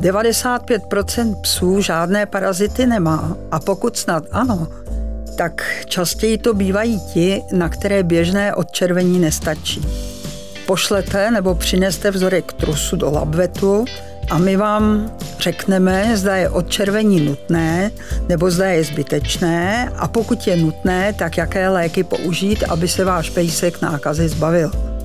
95% 0.00 1.40
psů 1.40 1.80
žádné 1.80 2.26
parazity 2.26 2.86
nemá 2.86 3.36
a 3.50 3.60
pokud 3.60 3.96
snad 3.96 4.24
ano, 4.32 4.68
tak 5.36 5.84
častěji 5.84 6.38
to 6.38 6.54
bývají 6.54 7.00
ti, 7.00 7.42
na 7.52 7.68
které 7.68 8.02
běžné 8.02 8.54
odčervení 8.54 9.18
nestačí. 9.18 9.82
Pošlete 10.66 11.30
nebo 11.30 11.54
přineste 11.54 12.10
vzorek 12.10 12.52
trusu 12.52 12.96
do 12.96 13.10
labvetu 13.10 13.84
a 14.30 14.38
my 14.38 14.56
vám 14.56 15.10
řekneme, 15.40 16.16
zda 16.16 16.36
je 16.36 16.50
odčervení 16.50 17.20
nutné 17.20 17.90
nebo 18.28 18.50
zda 18.50 18.66
je 18.66 18.84
zbytečné 18.84 19.92
a 19.96 20.08
pokud 20.08 20.46
je 20.46 20.56
nutné, 20.56 21.12
tak 21.12 21.36
jaké 21.36 21.68
léky 21.68 22.04
použít, 22.04 22.64
aby 22.68 22.88
se 22.88 23.04
váš 23.04 23.30
pejsek 23.30 23.82
nákazy 23.82 24.28
zbavil. 24.28 24.95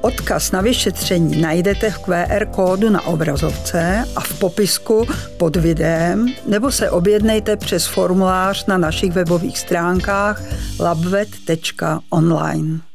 Odkaz 0.00 0.52
na 0.52 0.60
vyšetření 0.60 1.40
najdete 1.40 1.90
v 1.90 1.98
QR 1.98 2.46
kódu 2.46 2.90
na 2.90 3.06
obrazovce 3.06 4.04
a 4.16 4.20
v 4.20 4.38
popisku 4.38 5.06
pod 5.36 5.56
videem, 5.56 6.26
nebo 6.46 6.72
se 6.72 6.90
objednejte 6.90 7.56
přes 7.56 7.86
formulář 7.86 8.66
na 8.66 8.78
našich 8.78 9.12
webových 9.12 9.58
stránkách 9.58 10.42
labvet.online. 10.80 12.87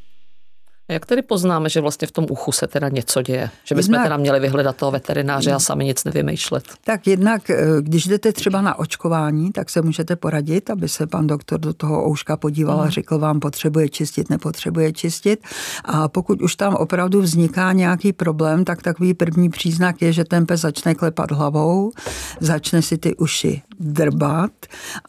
Jak 0.88 1.06
tedy 1.06 1.22
poznáme, 1.22 1.68
že 1.68 1.80
vlastně 1.80 2.08
v 2.08 2.12
tom 2.12 2.26
uchu 2.30 2.52
se 2.52 2.66
teda 2.66 2.88
něco 2.88 3.22
děje? 3.22 3.50
Že 3.64 3.74
bychom 3.74 3.94
jednak, 3.94 4.06
teda 4.06 4.16
měli 4.16 4.40
vyhledat 4.40 4.76
toho 4.76 4.92
veterináře 4.92 5.52
a 5.52 5.58
sami 5.58 5.84
nic 5.84 6.04
nevymýšlet? 6.04 6.64
Tak 6.84 7.06
jednak, 7.06 7.50
eh, 7.50 7.56
když 7.80 8.06
jdete 8.06 8.32
třeba 8.32 8.60
na 8.60 8.78
očkování, 8.78 9.52
tak 9.52 9.70
se 9.70 9.82
můžete 9.82 10.16
poradit, 10.16 10.70
aby 10.70 10.88
se 10.88 11.06
pan 11.06 11.26
doktor 11.26 11.60
do 11.60 11.74
toho 11.74 12.04
ouška 12.08 12.36
podíval 12.36 12.80
a 12.80 12.82
mhm. 12.82 12.90
řekl 12.90 13.18
vám, 13.18 13.40
potřebuje 13.40 13.88
čistit, 13.88 14.30
nepotřebuje 14.30 14.92
čistit. 14.92 15.44
A 15.84 16.08
pokud 16.08 16.42
už 16.42 16.56
tam 16.56 16.74
opravdu 16.74 17.20
vzniká 17.20 17.72
nějaký 17.72 18.12
problém, 18.12 18.64
tak 18.64 18.82
takový 18.82 19.14
první 19.14 19.50
příznak 19.50 20.02
je, 20.02 20.12
že 20.12 20.24
ten 20.24 20.46
pes 20.46 20.60
začne 20.60 20.94
klepat 20.94 21.32
hlavou, 21.32 21.92
začne 22.40 22.82
si 22.82 22.98
ty 22.98 23.16
uši 23.16 23.62
drbat 23.80 24.52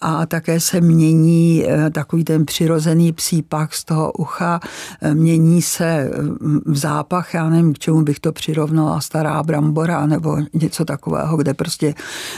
a 0.02 0.26
také 0.26 0.60
se 0.60 0.82
mění 0.82 1.66
eh, 1.68 1.90
takový 1.90 2.24
ten 2.24 2.46
přirozený 2.46 3.14
psípach 3.14 3.74
z 3.74 3.84
toho 3.84 4.12
ucha, 4.12 4.60
eh, 5.02 5.14
mění 5.14 5.62
se 5.62 6.12
mm, 6.22 6.60
v 6.66 6.78
zápach, 6.78 7.34
já 7.34 7.50
nevím, 7.50 7.74
k 7.74 7.80
čemu 7.80 8.02
bych 8.02 8.20
to 8.20 8.32
přirovnala, 8.32 9.02
stará 9.02 9.44
brambora 9.44 10.06
nebo 10.06 10.38
něco 10.54 10.86
takového, 10.86 11.38
kde 11.38 11.54
prostě 11.54 11.94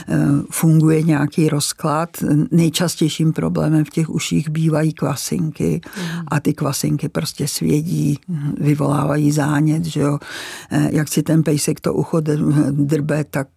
eh, 0.10 0.18
funguje 0.52 1.04
nějaký 1.04 1.50
rozklad. 1.50 2.10
Nejčastějším 2.52 3.34
problémem 3.34 3.86
v 3.86 3.90
těch 3.90 4.10
uších 4.10 4.50
bývají 4.50 4.94
kvasinky 4.94 5.82
a 6.28 6.40
ty 6.40 6.54
kvasinky 6.54 7.10
prostě 7.10 7.48
svědí, 7.48 8.20
vyvolávají 8.58 9.32
zánět, 9.32 9.86
že 9.86 10.02
jo. 10.02 10.20
Jak 10.90 11.08
si 11.08 11.24
ten 11.24 11.44
pejsek 11.44 11.80
to 11.80 11.94
ucho 11.94 12.22
drbe, 12.72 13.24
tak 13.24 13.48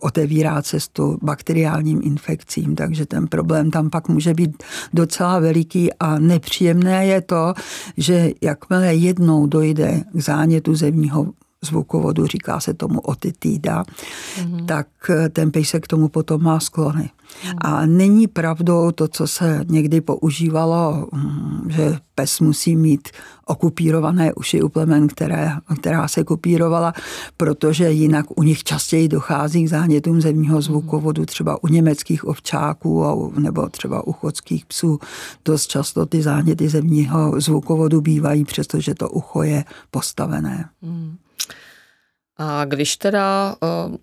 otevírá 0.00 0.62
cestu 0.62 1.18
bakteriální 1.22 1.83
bakteriálním 1.84 2.00
infekcím, 2.02 2.76
takže 2.76 3.06
ten 3.06 3.26
problém 3.26 3.70
tam 3.70 3.90
pak 3.90 4.08
může 4.08 4.34
být 4.34 4.62
docela 4.92 5.38
veliký 5.38 5.92
a 5.92 6.18
nepříjemné 6.18 7.06
je 7.06 7.20
to, 7.20 7.54
že 7.96 8.30
jakmile 8.40 8.94
jednou 8.94 9.46
dojde 9.46 10.04
k 10.12 10.20
zánětu 10.20 10.74
zemního 10.74 11.32
zvukovodu, 11.64 12.26
říká 12.26 12.60
se 12.60 12.74
tomu 12.74 13.00
otitída, 13.00 13.82
mm-hmm. 13.82 14.66
tak 14.66 14.86
ten 15.32 15.50
pejsek 15.50 15.84
k 15.84 15.88
tomu 15.88 16.08
potom 16.08 16.42
má 16.42 16.60
sklony. 16.60 17.10
A 17.58 17.86
není 17.86 18.26
pravdou 18.26 18.90
to, 18.90 19.08
co 19.08 19.26
se 19.26 19.60
někdy 19.68 20.00
používalo, 20.00 21.08
mm, 21.12 21.70
že 21.70 21.98
pes 22.14 22.40
musí 22.40 22.76
mít 22.76 23.08
okupírované 23.46 24.34
uši 24.34 24.62
u 24.62 24.68
plemen, 24.68 25.08
které, 25.08 25.50
která 25.80 26.08
se 26.08 26.24
kopírovala, 26.24 26.92
protože 27.36 27.90
jinak 27.90 28.26
u 28.38 28.42
nich 28.42 28.62
častěji 28.62 29.08
dochází 29.08 29.64
k 29.64 29.68
zánětům 29.68 30.20
zemního 30.20 30.62
zvukovodu, 30.62 31.26
třeba 31.26 31.64
u 31.64 31.68
německých 31.68 32.28
ovčáků 32.28 33.32
nebo 33.38 33.68
třeba 33.68 34.06
u 34.06 34.12
chodských 34.12 34.66
psů. 34.66 34.98
Dost 35.44 35.66
často 35.66 36.06
ty 36.06 36.22
záněty 36.22 36.68
zemního 36.68 37.40
zvukovodu 37.40 38.00
bývají, 38.00 38.44
přestože 38.44 38.94
to 38.94 39.10
ucho 39.10 39.42
je 39.42 39.64
postavené. 39.90 40.68
Hmm. 40.82 41.16
A 42.36 42.64
když 42.64 42.96
teda 42.96 43.56
uh 43.62 43.96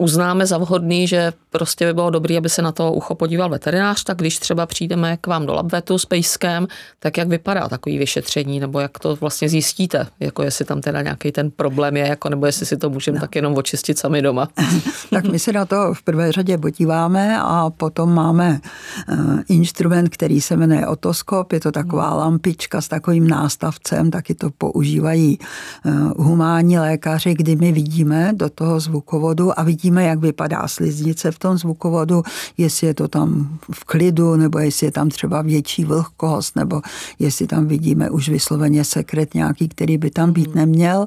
uznáme 0.00 0.46
za 0.46 0.58
vhodný, 0.58 1.08
že 1.08 1.32
prostě 1.50 1.86
by 1.86 1.94
bylo 1.94 2.10
dobré, 2.10 2.38
aby 2.38 2.48
se 2.48 2.62
na 2.62 2.72
to 2.72 2.92
ucho 2.92 3.14
podíval 3.14 3.48
veterinář, 3.48 4.04
tak 4.04 4.18
když 4.18 4.38
třeba 4.38 4.66
přijdeme 4.66 5.16
k 5.16 5.26
vám 5.26 5.46
do 5.46 5.54
labvetu 5.54 5.98
s 5.98 6.06
pejskem, 6.06 6.66
tak 6.98 7.18
jak 7.18 7.28
vypadá 7.28 7.68
takový 7.68 7.98
vyšetření, 7.98 8.60
nebo 8.60 8.80
jak 8.80 8.98
to 8.98 9.16
vlastně 9.16 9.48
zjistíte, 9.48 10.06
jako 10.20 10.42
jestli 10.42 10.64
tam 10.64 10.80
teda 10.80 11.02
nějaký 11.02 11.32
ten 11.32 11.50
problém 11.50 11.96
je, 11.96 12.06
jako 12.06 12.28
nebo 12.28 12.46
jestli 12.46 12.66
si 12.66 12.76
to 12.76 12.90
můžeme 12.90 13.14
no. 13.14 13.20
tak 13.20 13.36
jenom 13.36 13.54
očistit 13.54 13.98
sami 13.98 14.22
doma. 14.22 14.48
tak 15.10 15.24
my 15.24 15.38
se 15.38 15.52
na 15.52 15.64
to 15.66 15.94
v 15.94 16.02
prvé 16.02 16.32
řadě 16.32 16.58
podíváme 16.58 17.40
a 17.40 17.70
potom 17.70 18.14
máme 18.14 18.60
uh, 19.12 19.40
instrument, 19.48 20.08
který 20.08 20.40
se 20.40 20.56
jmenuje 20.56 20.86
otoskop, 20.86 21.52
je 21.52 21.60
to 21.60 21.72
taková 21.72 22.14
lampička 22.14 22.80
s 22.80 22.88
takovým 22.88 23.28
nástavcem, 23.28 24.10
taky 24.10 24.34
to 24.34 24.50
používají 24.50 25.38
uh, 25.84 26.26
humánní 26.26 26.78
lékaři, 26.78 27.34
kdy 27.34 27.56
my 27.56 27.72
vidíme 27.72 28.32
do 28.34 28.50
toho 28.50 28.80
zvukovodu 28.80 29.60
a 29.60 29.62
vidíme 29.62 29.80
vidíme, 29.80 30.04
jak 30.04 30.18
vypadá 30.18 30.68
sliznice 30.68 31.30
v 31.30 31.38
tom 31.40 31.58
zvukovodu, 31.58 32.22
jestli 32.58 32.86
je 32.86 32.94
to 32.94 33.08
tam 33.08 33.58
v 33.72 33.84
klidu, 33.84 34.36
nebo 34.36 34.58
jestli 34.58 34.86
je 34.86 34.92
tam 34.92 35.08
třeba 35.08 35.42
větší 35.42 35.84
vlhkost, 35.84 36.56
nebo 36.56 36.82
jestli 37.18 37.46
tam 37.46 37.66
vidíme 37.66 38.10
už 38.10 38.28
vysloveně 38.28 38.84
sekret 38.84 39.34
nějaký, 39.34 39.68
který 39.68 39.98
by 39.98 40.10
tam 40.10 40.32
být 40.32 40.46
hmm. 40.46 40.56
neměl. 40.56 41.06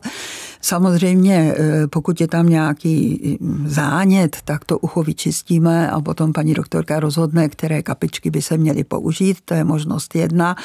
Samozřejmě, 0.62 1.54
eh, 1.58 1.88
pokud 1.88 2.22
je 2.22 2.28
tam 2.28 2.50
nějaký 2.50 3.20
hm, 3.42 3.66
zánět, 3.68 4.38
tak 4.46 4.66
to 4.66 4.80
ucho 4.80 5.04
vyčistíme 5.04 5.92
a 5.92 6.02
potom 6.02 6.34
paní 6.34 6.54
doktorka 6.54 7.00
rozhodne, 7.00 7.50
které 7.50 7.84
kapičky 7.84 8.30
by 8.32 8.42
se 8.42 8.58
měly 8.58 8.84
použít. 8.84 9.38
To 9.46 9.54
je 9.54 9.64
možnost 9.64 10.16
jedna. 10.16 10.56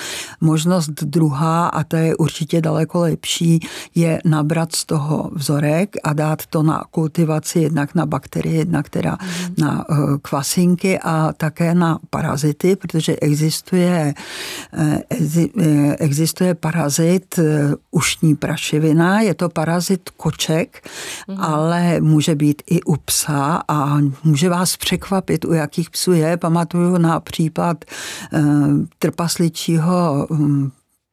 Možnost 0.40 0.90
druhá, 0.90 1.68
a 1.68 1.84
to 1.84 1.96
je 1.96 2.16
určitě 2.16 2.60
daleko 2.60 3.00
lepší, 3.00 3.60
je 3.94 4.20
nabrat 4.24 4.74
z 4.74 4.84
toho 4.84 5.30
vzorek 5.34 5.96
a 6.04 6.12
dát 6.12 6.46
to 6.46 6.62
na 6.62 6.84
kultivaci 6.90 7.58
jednak 7.58 7.94
na 7.94 8.06
bakterie, 8.06 8.54
jedna, 8.54 8.82
která 8.82 9.16
na 9.58 9.84
kvasinky 10.22 10.98
a 10.98 11.32
také 11.36 11.74
na 11.74 11.98
parazity, 12.10 12.76
protože 12.76 13.16
existuje, 13.16 14.14
existuje 15.98 16.54
parazit 16.54 17.38
ušní 17.90 18.34
prašivina, 18.34 19.20
je 19.20 19.34
to 19.34 19.48
parazit 19.48 20.10
koček, 20.10 20.88
mm. 21.28 21.40
ale 21.40 22.00
může 22.00 22.34
být 22.34 22.62
i 22.66 22.82
u 22.82 22.96
psa 22.96 23.62
a 23.68 23.98
může 24.24 24.48
vás 24.48 24.76
překvapit, 24.76 25.44
u 25.44 25.52
jakých 25.52 25.90
psů 25.90 26.12
je. 26.12 26.36
Pamatuju 26.36 26.98
na 26.98 27.20
případ 27.20 27.84
trpasličího 28.98 30.26
hm, 30.30 30.70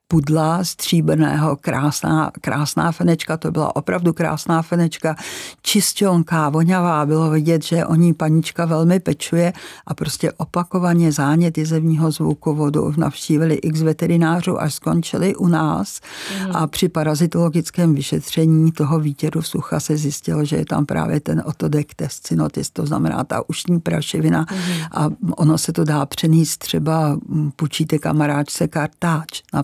pudla 0.07 0.63
stříbrného, 0.63 1.55
krásná, 1.55 2.31
krásná 2.41 2.91
fenečka, 2.91 3.37
to 3.37 3.51
byla 3.51 3.75
opravdu 3.75 4.13
krásná 4.13 4.61
fenečka, 4.61 5.15
čistionká, 5.61 6.49
voňavá, 6.49 7.05
bylo 7.05 7.29
vidět, 7.29 7.63
že 7.63 7.85
o 7.85 7.95
ní 7.95 8.13
panička 8.13 8.65
velmi 8.65 8.99
pečuje 8.99 9.53
a 9.87 9.93
prostě 9.93 10.31
opakovaně 10.31 11.11
záněty 11.11 11.65
zemního 11.65 12.11
zvukovodu 12.11 12.93
navštívili 12.97 13.55
x 13.55 13.81
veterinářů, 13.81 14.61
až 14.61 14.73
skončili 14.73 15.35
u 15.35 15.47
nás 15.47 16.01
mm. 16.45 16.55
a 16.55 16.67
při 16.67 16.89
parazitologickém 16.89 17.95
vyšetření 17.95 18.71
toho 18.71 18.99
výtěru 18.99 19.41
sucha 19.41 19.79
se 19.79 19.97
zjistilo, 19.97 20.45
že 20.45 20.55
je 20.55 20.65
tam 20.65 20.85
právě 20.85 21.19
ten 21.19 21.43
otodek 21.45 21.93
tescinotis, 21.93 22.69
to 22.69 22.85
znamená 22.85 23.23
ta 23.23 23.49
ušní 23.49 23.79
prašivina 23.79 24.45
mm. 24.51 24.57
a 24.91 25.09
ono 25.37 25.57
se 25.57 25.73
to 25.73 25.83
dá 25.83 26.05
přenést 26.05 26.57
třeba, 26.57 27.17
půjčíte 27.55 27.99
kamaráčce 27.99 28.67
kartáč 28.67 29.41
na 29.53 29.63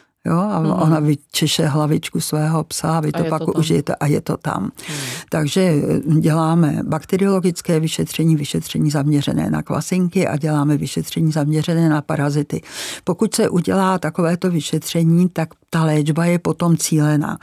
Jo, 0.25 0.37
a 0.37 0.59
mm. 0.59 0.71
ona 0.71 0.99
vyčeše 0.99 1.65
hlavičku 1.65 2.19
svého 2.19 2.63
psa 2.63 2.97
a 2.97 2.99
vy 2.99 3.11
to 3.11 3.19
a 3.19 3.29
pak 3.29 3.45
to 3.45 3.51
užijete 3.53 3.95
a 3.95 4.05
je 4.05 4.21
to 4.21 4.37
tam. 4.37 4.63
Mm. 4.63 4.95
Takže 5.29 5.61
eh, 5.61 6.19
děláme 6.19 6.79
bakteriologické 6.83 7.79
vyšetření, 7.79 8.35
vyšetření 8.35 8.91
zaměřené 8.91 9.49
na 9.49 9.61
kvasinky 9.63 10.27
a 10.27 10.37
děláme 10.37 10.77
vyšetření 10.77 11.31
zaměřené 11.31 11.89
na 11.89 12.01
parazity. 12.01 12.61
Pokud 13.03 13.35
se 13.35 13.49
udělá 13.49 13.97
takovéto 13.97 14.51
vyšetření, 14.51 15.29
tak 15.29 15.49
ta 15.69 15.83
léčba 15.83 16.25
je 16.25 16.39
potom 16.39 16.77
cílená. 16.77 17.37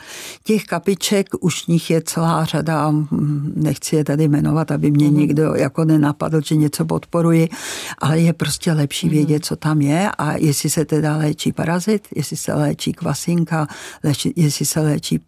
Těch 0.44 0.64
kapiček 0.64 1.26
už 1.40 1.66
nich 1.66 1.90
je 1.90 2.02
celá 2.02 2.44
řada, 2.44 2.90
hm, 2.90 3.52
nechci 3.56 3.96
je 3.96 4.04
tady 4.04 4.28
jmenovat, 4.28 4.70
aby 4.70 4.90
mě 4.90 5.08
mm. 5.08 5.16
někdo 5.16 5.54
jako 5.54 5.84
nenapadl, 5.84 6.40
že 6.40 6.56
něco 6.56 6.84
podporuji, 6.84 7.48
ale 7.98 8.20
je 8.20 8.32
prostě 8.32 8.72
lepší 8.72 9.06
mm. 9.06 9.12
vědět, 9.12 9.44
co 9.44 9.56
tam 9.56 9.80
je 9.80 10.10
a 10.18 10.36
jestli 10.36 10.70
se 10.70 10.84
teda 10.84 11.16
léčí 11.16 11.52
parazit, 11.52 12.08
jestli 12.16 12.36
se 12.36 12.54
léčí 12.54 12.67
kvasinka, 12.74 13.66
léčí, 14.04 14.32
jestli 14.36 14.66
se 14.66 14.80
léčí 14.80 15.20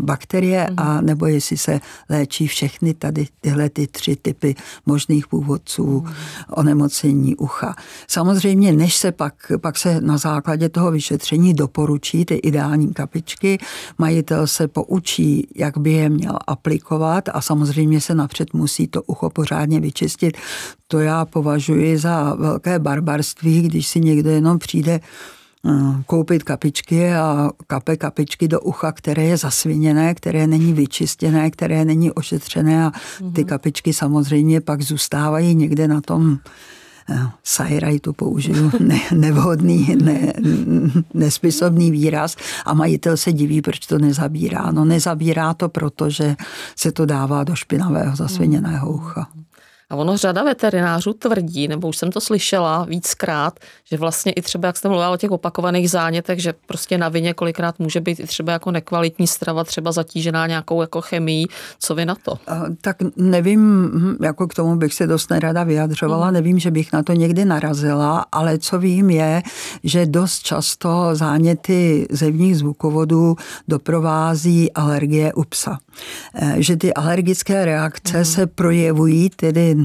bakterie 0.00 0.66
mm. 0.70 0.76
a 0.76 1.00
nebo 1.00 1.26
jestli 1.26 1.56
se 1.56 1.80
léčí 2.08 2.46
všechny 2.46 2.94
tady 2.94 3.26
tyhle 3.40 3.70
ty 3.70 3.86
tři 3.86 4.16
typy 4.16 4.54
možných 4.86 5.26
původců 5.26 6.00
mm. 6.00 6.12
onemocnění 6.50 7.36
ucha. 7.36 7.74
Samozřejmě, 8.08 8.72
než 8.72 8.96
se 8.96 9.12
pak, 9.12 9.34
pak 9.60 9.78
se 9.78 10.00
na 10.00 10.16
základě 10.16 10.68
toho 10.68 10.90
vyšetření 10.90 11.54
do 11.54 11.68
doporučí 11.68 12.24
ty 12.24 12.34
ideální 12.34 12.92
kapičky. 12.92 13.58
Majitel 13.98 14.46
se 14.46 14.68
poučí, 14.68 15.48
jak 15.54 15.78
by 15.78 15.92
je 15.92 16.08
měl 16.08 16.38
aplikovat 16.46 17.28
a 17.32 17.40
samozřejmě 17.40 18.00
se 18.00 18.14
napřed 18.14 18.54
musí 18.54 18.88
to 18.88 19.02
ucho 19.02 19.30
pořádně 19.30 19.80
vyčistit. 19.80 20.36
To 20.88 21.00
já 21.00 21.24
považuji 21.24 21.98
za 21.98 22.34
velké 22.34 22.78
barbarství, 22.78 23.62
když 23.62 23.86
si 23.86 24.00
někdo 24.00 24.30
jenom 24.30 24.58
přijde 24.58 25.00
koupit 26.06 26.42
kapičky 26.42 27.14
a 27.14 27.50
kape 27.66 27.96
kapičky 27.96 28.48
do 28.48 28.60
ucha, 28.60 28.92
které 28.92 29.24
je 29.24 29.36
zasviněné, 29.36 30.14
které 30.14 30.46
není 30.46 30.72
vyčistěné, 30.72 31.50
které 31.50 31.84
není 31.84 32.12
ošetřené 32.12 32.84
a 32.84 32.90
ty 33.18 33.40
mhm. 33.40 33.48
kapičky 33.48 33.92
samozřejmě 33.92 34.60
pak 34.60 34.82
zůstávají 34.82 35.54
někde 35.54 35.88
na 35.88 36.00
tom 36.00 36.38
sajraj 37.44 37.98
to 37.98 38.12
použiju, 38.12 38.72
ne, 38.80 39.00
nevhodný, 39.14 39.96
ne, 40.02 40.32
nespisovný 41.14 41.90
výraz 41.90 42.36
a 42.64 42.74
majitel 42.74 43.16
se 43.16 43.32
diví, 43.32 43.62
proč 43.62 43.78
to 43.78 43.98
nezabírá. 43.98 44.70
No 44.70 44.84
nezabírá 44.84 45.54
to, 45.54 45.68
protože 45.68 46.36
se 46.76 46.92
to 46.92 47.06
dává 47.06 47.44
do 47.44 47.54
špinavého 47.54 48.16
zasviněného 48.16 48.92
ucha. 48.92 49.28
A 49.90 49.96
ono 49.96 50.16
řada 50.16 50.42
veterinářů 50.42 51.12
tvrdí, 51.12 51.68
nebo 51.68 51.88
už 51.88 51.96
jsem 51.96 52.12
to 52.12 52.20
slyšela 52.20 52.84
víckrát, 52.84 53.60
že 53.84 53.96
vlastně 53.96 54.32
i 54.32 54.42
třeba, 54.42 54.66
jak 54.66 54.76
jste 54.76 54.88
mluvila 54.88 55.10
o 55.10 55.16
těch 55.16 55.30
opakovaných 55.30 55.90
zánětech, 55.90 56.42
že 56.42 56.54
prostě 56.66 56.98
na 56.98 57.08
vině 57.08 57.34
kolikrát 57.34 57.78
může 57.78 58.00
být 58.00 58.20
i 58.20 58.26
třeba 58.26 58.52
jako 58.52 58.70
nekvalitní 58.70 59.26
strava, 59.26 59.64
třeba 59.64 59.92
zatížená 59.92 60.46
nějakou 60.46 60.80
jako 60.80 61.00
chemií. 61.00 61.46
Co 61.78 61.94
vy 61.94 62.06
na 62.06 62.14
to? 62.14 62.38
Tak 62.80 62.96
nevím, 63.16 63.60
hm, 63.60 64.16
jako 64.22 64.48
k 64.48 64.54
tomu 64.54 64.76
bych 64.76 64.94
se 64.94 65.06
dost 65.06 65.30
nerada 65.30 65.64
vyjadřovala, 65.64 66.26
mm. 66.26 66.32
nevím, 66.32 66.58
že 66.58 66.70
bych 66.70 66.92
na 66.92 67.02
to 67.02 67.12
někdy 67.12 67.44
narazila, 67.44 68.24
ale 68.32 68.58
co 68.58 68.78
vím 68.78 69.10
je, 69.10 69.42
že 69.84 70.06
dost 70.06 70.42
často 70.42 71.10
záněty 71.12 72.06
zevních 72.10 72.56
zvukovodů 72.56 73.36
doprovází 73.68 74.72
alergie 74.72 75.32
u 75.32 75.44
psa. 75.44 75.78
Eh, 76.34 76.54
že 76.58 76.76
ty 76.76 76.94
alergické 76.94 77.64
reakce 77.64 78.18
mm. 78.18 78.24
se 78.24 78.46
projevují 78.46 79.30
tedy 79.30 79.77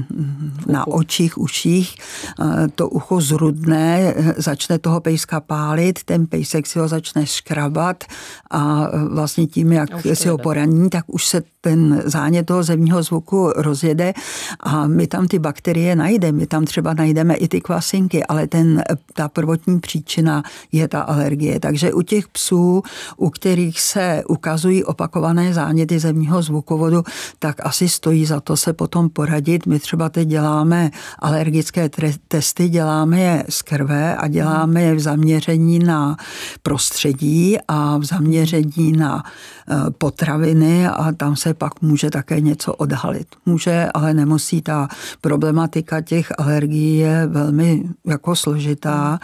na 0.66 0.86
očích, 0.86 1.38
uších, 1.38 1.96
eh, 2.40 2.68
to 2.74 2.88
ucho 2.88 3.20
zrudné, 3.20 4.14
eh, 4.16 4.34
začne 4.36 4.78
toho 4.78 5.00
pejska 5.00 5.40
pálit, 5.40 6.04
ten 6.04 6.26
pejsek 6.26 6.66
si 6.66 6.78
ho 6.78 6.88
začne 6.88 7.26
škrabat 7.26 8.04
a 8.50 8.88
vlastně 9.08 9.46
tím, 9.46 9.72
jak 9.72 9.90
si 10.14 10.28
ho 10.28 10.38
poraní, 10.38 10.90
tak 10.90 11.04
už 11.06 11.26
se 11.26 11.42
ten 11.64 12.02
zánět 12.04 12.46
toho 12.46 12.62
zemního 12.62 13.02
zvuku 13.02 13.52
rozjede 13.56 14.12
a 14.60 14.86
my 14.86 15.06
tam 15.06 15.28
ty 15.28 15.38
bakterie 15.38 15.96
najdeme. 15.96 16.38
My 16.38 16.46
tam 16.46 16.64
třeba 16.64 16.94
najdeme 16.94 17.34
i 17.34 17.48
ty 17.48 17.60
kvasinky, 17.60 18.24
ale 18.24 18.46
ten, 18.46 18.82
ta 19.14 19.28
prvotní 19.28 19.80
příčina 19.80 20.42
je 20.72 20.88
ta 20.88 21.00
alergie. 21.00 21.60
Takže 21.60 21.92
u 21.92 22.02
těch 22.02 22.28
psů, 22.28 22.82
u 23.16 23.30
kterých 23.30 23.80
se 23.80 24.22
ukazují 24.28 24.84
opakované 24.84 25.54
záněty 25.54 25.98
zemního 25.98 26.42
zvukovodu, 26.42 27.02
tak 27.38 27.66
asi 27.66 27.88
stojí 27.88 28.26
za 28.26 28.40
to 28.40 28.56
se 28.56 28.72
potom 28.72 29.08
poradit. 29.08 29.66
My 29.66 29.78
třeba 29.78 30.08
teď 30.08 30.28
děláme 30.28 30.90
alergické 31.18 31.88
testy, 32.28 32.68
děláme 32.68 33.20
je 33.20 33.44
z 33.48 33.62
krve 33.62 34.16
a 34.16 34.28
děláme 34.28 34.82
je 34.82 34.94
v 34.94 35.00
zaměření 35.00 35.78
na 35.78 36.16
prostředí 36.62 37.56
a 37.68 37.98
v 37.98 38.04
zaměření 38.04 38.92
na 38.92 39.22
eh, 39.24 39.90
potraviny 39.90 40.86
a 40.88 41.12
tam 41.12 41.36
se 41.36 41.53
pak 41.54 41.82
může 41.82 42.10
také 42.10 42.40
něco 42.40 42.74
odhalit. 42.74 43.26
Může, 43.46 43.88
ale 43.94 44.14
nemusí. 44.14 44.62
Ta 44.62 44.88
problematika 45.20 46.00
těch 46.00 46.32
alergií 46.38 46.98
je 46.98 47.26
velmi 47.26 47.84
jako 48.06 48.36
složitá 48.36 49.18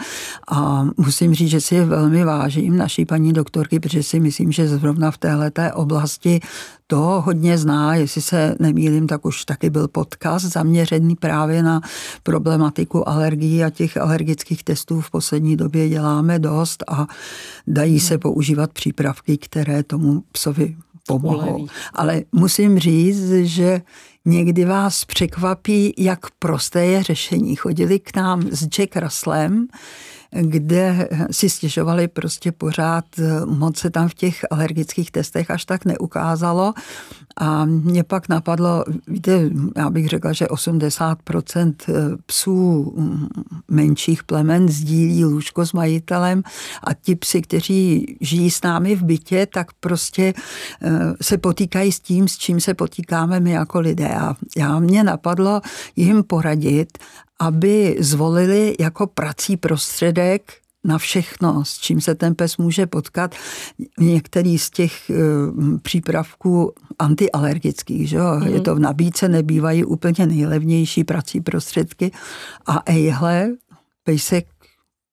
a 0.51 0.87
musím 0.97 1.33
říct, 1.33 1.49
že 1.49 1.61
si 1.61 1.75
je 1.75 1.85
velmi 1.85 2.23
vážím 2.23 2.77
naší 2.77 3.05
paní 3.05 3.33
doktorky, 3.33 3.79
protože 3.79 4.03
si 4.03 4.19
myslím, 4.19 4.51
že 4.51 4.67
zrovna 4.67 5.11
v 5.11 5.17
této 5.17 5.61
oblasti 5.73 6.39
to 6.91 7.23
hodně 7.25 7.57
zná, 7.57 7.95
jestli 7.95 8.21
se 8.21 8.55
nemýlím, 8.59 9.07
tak 9.07 9.25
už 9.25 9.45
taky 9.45 9.69
byl 9.69 9.87
podcast 9.87 10.45
zaměřený 10.45 11.15
právě 11.15 11.63
na 11.63 11.81
problematiku 12.23 13.09
alergií 13.09 13.63
a 13.63 13.69
těch 13.69 13.97
alergických 13.97 14.63
testů 14.63 15.01
v 15.01 15.11
poslední 15.11 15.57
době 15.57 15.89
děláme 15.89 16.39
dost 16.39 16.83
a 16.87 17.07
dají 17.67 17.99
se 17.99 18.17
používat 18.17 18.71
přípravky, 18.71 19.37
které 19.37 19.83
tomu 19.83 20.23
psovi 20.31 20.75
pomohou. 21.07 21.67
Ale 21.93 22.21
musím 22.31 22.79
říct, 22.79 23.31
že 23.31 23.81
někdy 24.25 24.65
vás 24.65 25.05
překvapí, 25.05 25.93
jak 25.97 26.19
prosté 26.39 26.85
je 26.85 27.03
řešení. 27.03 27.55
Chodili 27.55 27.99
k 27.99 28.15
nám 28.15 28.41
s 28.51 28.67
Jack 28.67 28.95
Russlem, 28.95 29.67
kde 30.31 31.09
si 31.31 31.49
stěžovali 31.49 32.07
prostě 32.07 32.51
pořád, 32.51 33.05
moc 33.45 33.77
se 33.77 33.89
tam 33.89 34.09
v 34.09 34.13
těch 34.13 34.45
alergických 34.51 35.11
testech 35.11 35.51
až 35.51 35.65
tak 35.65 35.85
neukázalo. 35.85 36.73
A 37.37 37.65
mě 37.65 38.03
pak 38.03 38.29
napadlo, 38.29 38.83
víte, 39.07 39.49
já 39.77 39.89
bych 39.89 40.07
řekla, 40.07 40.33
že 40.33 40.45
80% 40.45 41.73
psů 42.25 42.93
menších 43.67 44.23
plemen 44.23 44.69
sdílí 44.69 45.25
lůžko 45.25 45.65
s 45.65 45.73
majitelem 45.73 46.43
a 46.83 46.93
ti 46.93 47.15
psi, 47.15 47.41
kteří 47.41 48.05
žijí 48.21 48.51
s 48.51 48.61
námi 48.61 48.95
v 48.95 49.03
bytě, 49.03 49.47
tak 49.53 49.67
prostě 49.79 50.33
eh, 50.81 50.89
se 51.21 51.37
potýkají 51.37 51.91
s 51.91 51.99
tím, 51.99 52.27
s 52.27 52.37
čím 52.37 52.59
se 52.59 52.73
potýkáme 52.73 53.39
my 53.39 53.51
jako 53.51 53.79
lidé. 53.79 54.09
A 54.09 54.35
já 54.57 54.79
mě 54.79 55.03
napadlo 55.03 55.61
jim 55.95 56.23
poradit, 56.23 56.97
aby 57.41 57.95
zvolili 57.99 58.75
jako 58.79 59.07
prací 59.07 59.57
prostředek 59.57 60.53
na 60.83 60.97
všechno, 60.97 61.65
s 61.65 61.77
čím 61.77 62.01
se 62.01 62.15
ten 62.15 62.35
pes 62.35 62.57
může 62.57 62.87
potkat. 62.87 63.35
Některý 63.99 64.57
z 64.57 64.69
těch 64.69 65.09
eh, 65.09 65.15
přípravků 65.81 66.73
antialergických, 66.99 68.09
že 68.09 68.17
jo? 68.17 68.23
Mm-hmm. 68.23 68.53
je 68.53 68.61
to 68.61 68.75
v 68.75 68.79
nabídce, 68.79 69.29
nebývají 69.29 69.85
úplně 69.85 70.25
nejlevnější 70.25 71.03
prací 71.03 71.41
prostředky 71.41 72.11
a 72.65 72.83
ejhle, 72.85 73.49
pejsek 74.03 74.47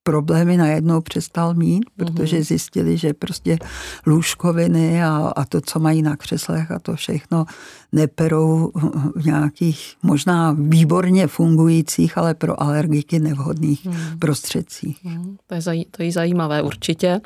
problémy 0.09 0.57
najednou 0.57 1.01
přestal 1.01 1.53
mít, 1.53 1.83
protože 1.95 2.35
mhm. 2.35 2.45
zjistili, 2.45 2.97
že 2.97 3.13
prostě 3.13 3.57
lůžkoviny 4.07 5.03
a, 5.03 5.33
a 5.35 5.45
to, 5.45 5.61
co 5.61 5.79
mají 5.79 6.01
na 6.01 6.15
křeslech 6.15 6.71
a 6.71 6.79
to 6.79 6.95
všechno 6.95 7.45
neperou 7.91 8.71
v 9.15 9.25
nějakých 9.25 9.95
možná 10.03 10.55
výborně 10.59 11.27
fungujících, 11.27 12.17
ale 12.17 12.33
pro 12.33 12.63
alergiky 12.63 13.19
nevhodných 13.19 13.85
hmm. 13.85 14.19
prostředcích. 14.19 15.05
Hmm. 15.05 15.37
To, 15.47 15.55
je 15.55 15.61
zaj, 15.61 15.83
to 15.91 16.03
je 16.03 16.11
zajímavé 16.11 16.61
určitě. 16.61 17.21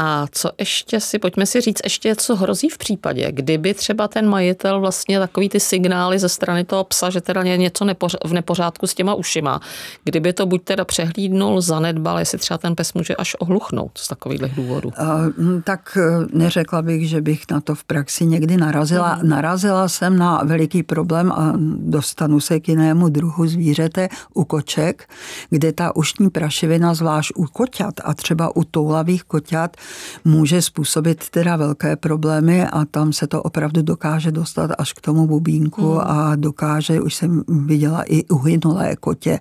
A 0.00 0.26
co 0.30 0.50
ještě 0.58 1.00
si, 1.00 1.18
pojďme 1.18 1.46
si 1.46 1.60
říct, 1.60 1.80
ještě 1.84 2.16
co 2.16 2.36
hrozí 2.36 2.68
v 2.68 2.78
případě, 2.78 3.32
kdyby 3.32 3.74
třeba 3.74 4.08
ten 4.08 4.28
majitel 4.28 4.80
vlastně 4.80 5.18
takový 5.18 5.48
ty 5.48 5.60
signály 5.60 6.18
ze 6.18 6.28
strany 6.28 6.64
toho 6.64 6.84
psa, 6.84 7.10
že 7.10 7.20
teda 7.20 7.42
je 7.42 7.56
něco 7.56 7.84
v 8.24 8.32
nepořádku 8.32 8.86
s 8.86 8.94
těma 8.94 9.14
ušima, 9.14 9.60
kdyby 10.04 10.32
to 10.32 10.46
buď 10.46 10.62
teda 10.64 10.84
přehlídnul, 10.84 11.60
zanedbal, 11.60 12.18
jestli 12.18 12.38
třeba 12.38 12.58
ten 12.58 12.74
pes 12.74 12.94
může 12.94 13.16
až 13.16 13.34
ohluchnout 13.34 13.98
z 13.98 14.08
takových 14.08 14.40
důvodů. 14.40 14.92
Uh, 15.00 15.60
tak 15.64 15.96
e, 15.96 16.36
neřekla 16.38 16.82
bych, 16.82 17.08
že 17.08 17.20
bych 17.20 17.42
na 17.50 17.60
to 17.60 17.74
v 17.74 17.84
praxi 17.84 18.26
někdy 18.26 18.56
narazila. 18.56 19.14
Hmm. 19.14 19.28
Narazila 19.28 19.88
jsem 19.88 20.18
na 20.18 20.40
veliký 20.44 20.82
problém 20.82 21.32
a 21.32 21.52
dostanu 21.76 22.40
se 22.40 22.60
k 22.60 22.68
jinému 22.68 23.08
druhu 23.08 23.46
zvířete 23.46 24.08
u 24.34 24.44
koček, 24.44 25.08
kde 25.50 25.72
ta 25.72 25.96
ušní 25.96 26.30
prašivina, 26.30 26.94
zvlášť 26.94 27.32
u 27.36 27.44
koťat 27.46 27.94
a 28.04 28.14
třeba 28.14 28.56
u 28.56 28.64
toulavých 28.64 29.24
koťat, 29.24 29.76
může 30.24 30.62
způsobit 30.62 31.30
teda 31.30 31.56
velké 31.56 31.96
problémy 31.96 32.66
a 32.66 32.84
tam 32.84 33.12
se 33.12 33.26
to 33.26 33.42
opravdu 33.42 33.82
dokáže 33.82 34.30
dostat 34.30 34.70
až 34.78 34.92
k 34.92 35.00
tomu 35.00 35.26
bubínku 35.26 35.92
hmm. 35.92 36.00
a 36.00 36.36
dokáže, 36.36 37.00
už 37.00 37.14
jsem 37.14 37.42
viděla 37.48 38.02
i 38.02 38.24
uhynulé 38.24 38.96
kotě 38.96 39.40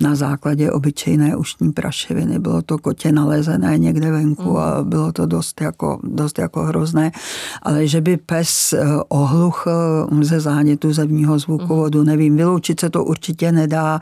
na 0.00 0.14
základě 0.14 0.70
obyčejné 0.70 1.36
ušní 1.36 1.72
prašiviny. 1.72 2.38
Bylo 2.38 2.62
to 2.62 2.78
kotě 2.78 3.12
nalezené 3.12 3.78
někde 3.78 4.10
venku 4.12 4.50
hmm. 4.50 4.56
a 4.56 4.82
bylo 4.82 5.12
to 5.12 5.26
dost 5.26 5.60
jako, 5.60 6.00
dost 6.02 6.38
jako 6.38 6.62
hrozné, 6.62 7.12
ale 7.62 7.86
že 7.86 8.00
by 8.00 8.16
pes 8.16 8.72
eh, 8.72 8.84
ohluchl 9.08 9.70
ze 10.20 10.40
zánětu 10.40 10.92
zevního 10.92 11.38
zvukovodu, 11.38 11.98
hmm. 11.98 12.08
nevím, 12.08 12.36
vyloučit 12.36 12.80
se 12.80 12.90
to 12.90 13.04
určitě 13.04 13.52
nedá, 13.52 14.00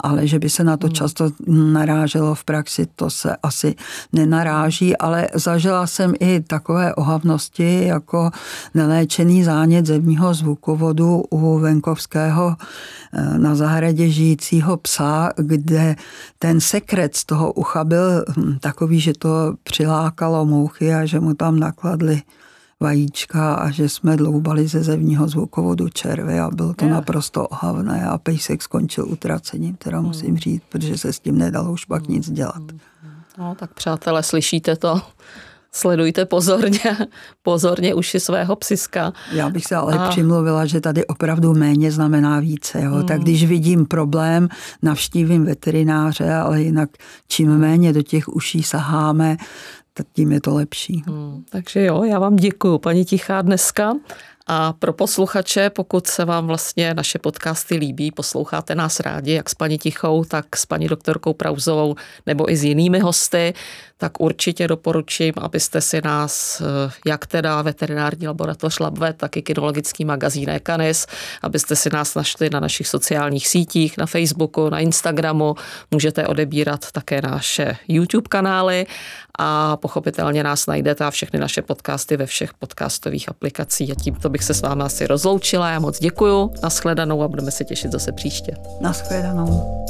ale 0.00 0.26
že 0.26 0.38
by 0.38 0.50
se 0.50 0.64
na 0.64 0.76
to 0.76 0.86
hmm. 0.86 0.94
často 0.94 1.30
naráželo 1.46 2.34
v 2.34 2.44
praxi, 2.44 2.86
to 2.96 3.10
se 3.10 3.36
asi 3.42 3.74
nenaráží, 4.12 4.96
ale 4.96 5.28
zažila 5.34 5.86
jsem 5.86 6.14
i 6.20 6.40
takové 6.40 6.94
ohavnosti 6.94 7.86
jako 7.86 8.30
neléčený 8.74 9.44
zánět 9.44 9.86
zemního 9.86 10.34
zvukovodu 10.34 11.24
u 11.30 11.58
venkovského 11.58 12.56
eh, 12.56 13.38
na 13.38 13.54
zahradě 13.54 14.10
žijícího 14.10 14.76
psa, 14.76 15.32
kde 15.36 15.96
ten 16.38 16.60
sekret 16.60 17.16
z 17.16 17.24
toho 17.24 17.52
ucha 17.52 17.84
byl 17.84 18.24
hm, 18.36 18.58
takový, 18.60 19.00
že 19.00 19.12
to 19.18 19.54
přilákalo 19.62 20.44
mouchy 20.44 20.94
a 20.94 21.04
že 21.04 21.20
mu 21.20 21.34
tam 21.34 21.60
nakladli 21.60 22.22
vajíčka 22.80 23.54
a 23.54 23.70
že 23.70 23.88
jsme 23.88 24.16
dloubali 24.16 24.68
ze 24.68 24.82
zevního 24.82 25.28
zvukovodu 25.28 25.88
červy 25.88 26.40
a 26.40 26.50
bylo 26.50 26.74
to 26.74 26.84
je. 26.84 26.90
naprosto 26.90 27.48
ohavné 27.48 28.06
a 28.06 28.18
pejsek 28.18 28.62
skončil 28.62 29.08
utracením, 29.08 29.76
teda 29.76 30.00
musím 30.00 30.28
hmm. 30.28 30.38
říct, 30.38 30.62
protože 30.68 30.98
se 30.98 31.12
s 31.12 31.20
tím 31.20 31.38
nedalo 31.38 31.72
už 31.72 31.84
pak 31.84 32.08
nic 32.08 32.30
dělat. 32.30 32.56
Hmm. 32.56 32.80
No 33.38 33.54
tak 33.54 33.74
přátelé, 33.74 34.22
slyšíte 34.22 34.76
to? 34.76 35.00
Sledujte 35.72 36.24
pozorně, 36.24 36.80
pozorně 37.42 37.94
uši 37.94 38.20
svého 38.20 38.56
psiska. 38.56 39.12
Já 39.32 39.50
bych 39.50 39.64
se 39.64 39.76
ale 39.76 39.98
a... 39.98 40.08
přimluvila, 40.08 40.66
že 40.66 40.80
tady 40.80 41.06
opravdu 41.06 41.54
méně 41.54 41.92
znamená 41.92 42.40
více. 42.40 42.82
Jo? 42.82 42.90
Hmm. 42.90 43.06
Tak 43.06 43.20
když 43.20 43.44
vidím 43.44 43.86
problém, 43.86 44.48
navštívím 44.82 45.44
veterináře, 45.44 46.34
ale 46.34 46.62
jinak 46.62 46.90
čím 47.28 47.58
méně 47.58 47.92
do 47.92 48.02
těch 48.02 48.28
uší 48.28 48.62
saháme, 48.62 49.36
tím 50.12 50.32
je 50.32 50.40
to 50.40 50.54
lepší. 50.54 51.02
Hmm, 51.06 51.44
takže 51.50 51.84
jo, 51.84 52.04
já 52.04 52.18
vám 52.18 52.36
děkuji, 52.36 52.78
paní 52.78 53.04
Tichá, 53.04 53.42
dneska. 53.42 53.94
A 54.48 54.72
pro 54.72 54.92
posluchače, 54.92 55.70
pokud 55.70 56.06
se 56.06 56.24
vám 56.24 56.46
vlastně 56.46 56.94
naše 56.94 57.18
podcasty 57.18 57.76
líbí, 57.76 58.10
posloucháte 58.10 58.74
nás 58.74 59.00
rádi, 59.00 59.32
jak 59.32 59.50
s 59.50 59.54
paní 59.54 59.78
Tichou, 59.78 60.24
tak 60.24 60.56
s 60.56 60.66
paní 60.66 60.88
doktorkou 60.88 61.32
Prauzovou 61.32 61.94
nebo 62.26 62.50
i 62.50 62.56
s 62.56 62.64
jinými 62.64 62.98
hosty, 62.98 63.54
tak 63.98 64.20
určitě 64.20 64.68
doporučím, 64.68 65.34
abyste 65.36 65.80
si 65.80 66.00
nás, 66.04 66.60
eh, 66.60 66.92
jak 67.06 67.26
teda 67.26 67.62
veterinární 67.62 68.28
laboratoř 68.28 68.78
Labve, 68.78 69.12
tak 69.12 69.36
i 69.36 69.42
kinologický 69.42 70.04
magazín 70.04 70.50
Ekanis, 70.50 71.06
abyste 71.42 71.76
si 71.76 71.90
nás 71.90 72.14
našli 72.14 72.50
na 72.50 72.60
našich 72.60 72.88
sociálních 72.88 73.48
sítích, 73.48 73.98
na 73.98 74.06
Facebooku, 74.06 74.70
na 74.70 74.78
Instagramu, 74.78 75.54
můžete 75.90 76.26
odebírat 76.26 76.92
také 76.92 77.22
naše 77.22 77.76
YouTube 77.88 78.28
kanály 78.28 78.86
a 79.38 79.76
pochopitelně 79.76 80.42
nás 80.42 80.66
najdete 80.66 81.04
a 81.04 81.10
všechny 81.10 81.38
naše 81.38 81.62
podcasty 81.62 82.16
ve 82.16 82.26
všech 82.26 82.54
podcastových 82.54 83.28
aplikacích. 83.28 83.90
A 83.90 83.94
tímto 83.94 84.28
bych 84.28 84.44
se 84.44 84.54
s 84.54 84.62
vámi 84.62 84.82
asi 84.82 85.06
rozloučila. 85.06 85.70
Já 85.70 85.78
moc 85.78 85.98
děkuju, 85.98 86.52
nashledanou 86.62 87.22
a 87.22 87.28
budeme 87.28 87.50
se 87.50 87.64
těšit 87.64 87.92
zase 87.92 88.12
příště. 88.12 88.56
Nashledanou. 88.80 89.86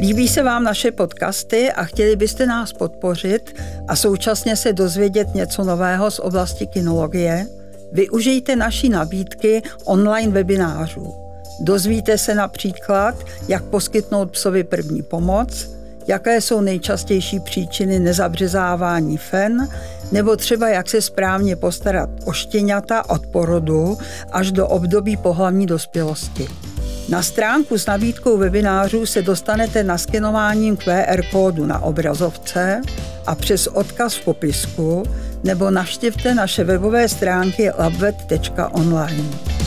Líbí 0.00 0.28
se 0.28 0.42
vám 0.42 0.64
naše 0.64 0.90
podcasty 0.90 1.72
a 1.72 1.84
chtěli 1.84 2.16
byste 2.16 2.46
nás 2.46 2.72
podpořit 2.72 3.60
a 3.88 3.96
současně 3.96 4.56
se 4.56 4.72
dozvědět 4.72 5.34
něco 5.34 5.64
nového 5.64 6.10
z 6.10 6.18
oblasti 6.18 6.66
kinologie? 6.66 7.46
Využijte 7.92 8.56
naší 8.56 8.88
nabídky 8.88 9.62
online 9.84 10.32
webinářů. 10.32 11.14
Dozvíte 11.60 12.18
se 12.18 12.34
například, 12.34 13.14
jak 13.48 13.64
poskytnout 13.64 14.30
psovi 14.30 14.64
první 14.64 15.02
pomoc, 15.02 15.68
jaké 16.10 16.40
jsou 16.40 16.60
nejčastější 16.60 17.40
příčiny 17.40 17.98
nezabřezávání 17.98 19.16
fen, 19.16 19.68
nebo 20.12 20.36
třeba 20.36 20.68
jak 20.68 20.88
se 20.88 21.02
správně 21.02 21.56
postarat 21.56 22.10
o 22.24 22.32
štěňata 22.32 23.10
od 23.10 23.26
porodu 23.26 23.98
až 24.32 24.52
do 24.52 24.68
období 24.68 25.16
pohlavní 25.16 25.66
dospělosti. 25.66 26.48
Na 27.08 27.22
stránku 27.22 27.78
s 27.78 27.86
nabídkou 27.86 28.38
webinářů 28.38 29.06
se 29.06 29.22
dostanete 29.22 29.84
naskenováním 29.84 30.76
QR 30.76 31.22
kódu 31.32 31.66
na 31.66 31.82
obrazovce 31.82 32.82
a 33.26 33.34
přes 33.34 33.66
odkaz 33.66 34.14
v 34.14 34.24
popisku 34.24 35.02
nebo 35.44 35.70
navštivte 35.70 36.34
naše 36.34 36.64
webové 36.64 37.08
stránky 37.08 37.70
labvet.online. 37.78 39.59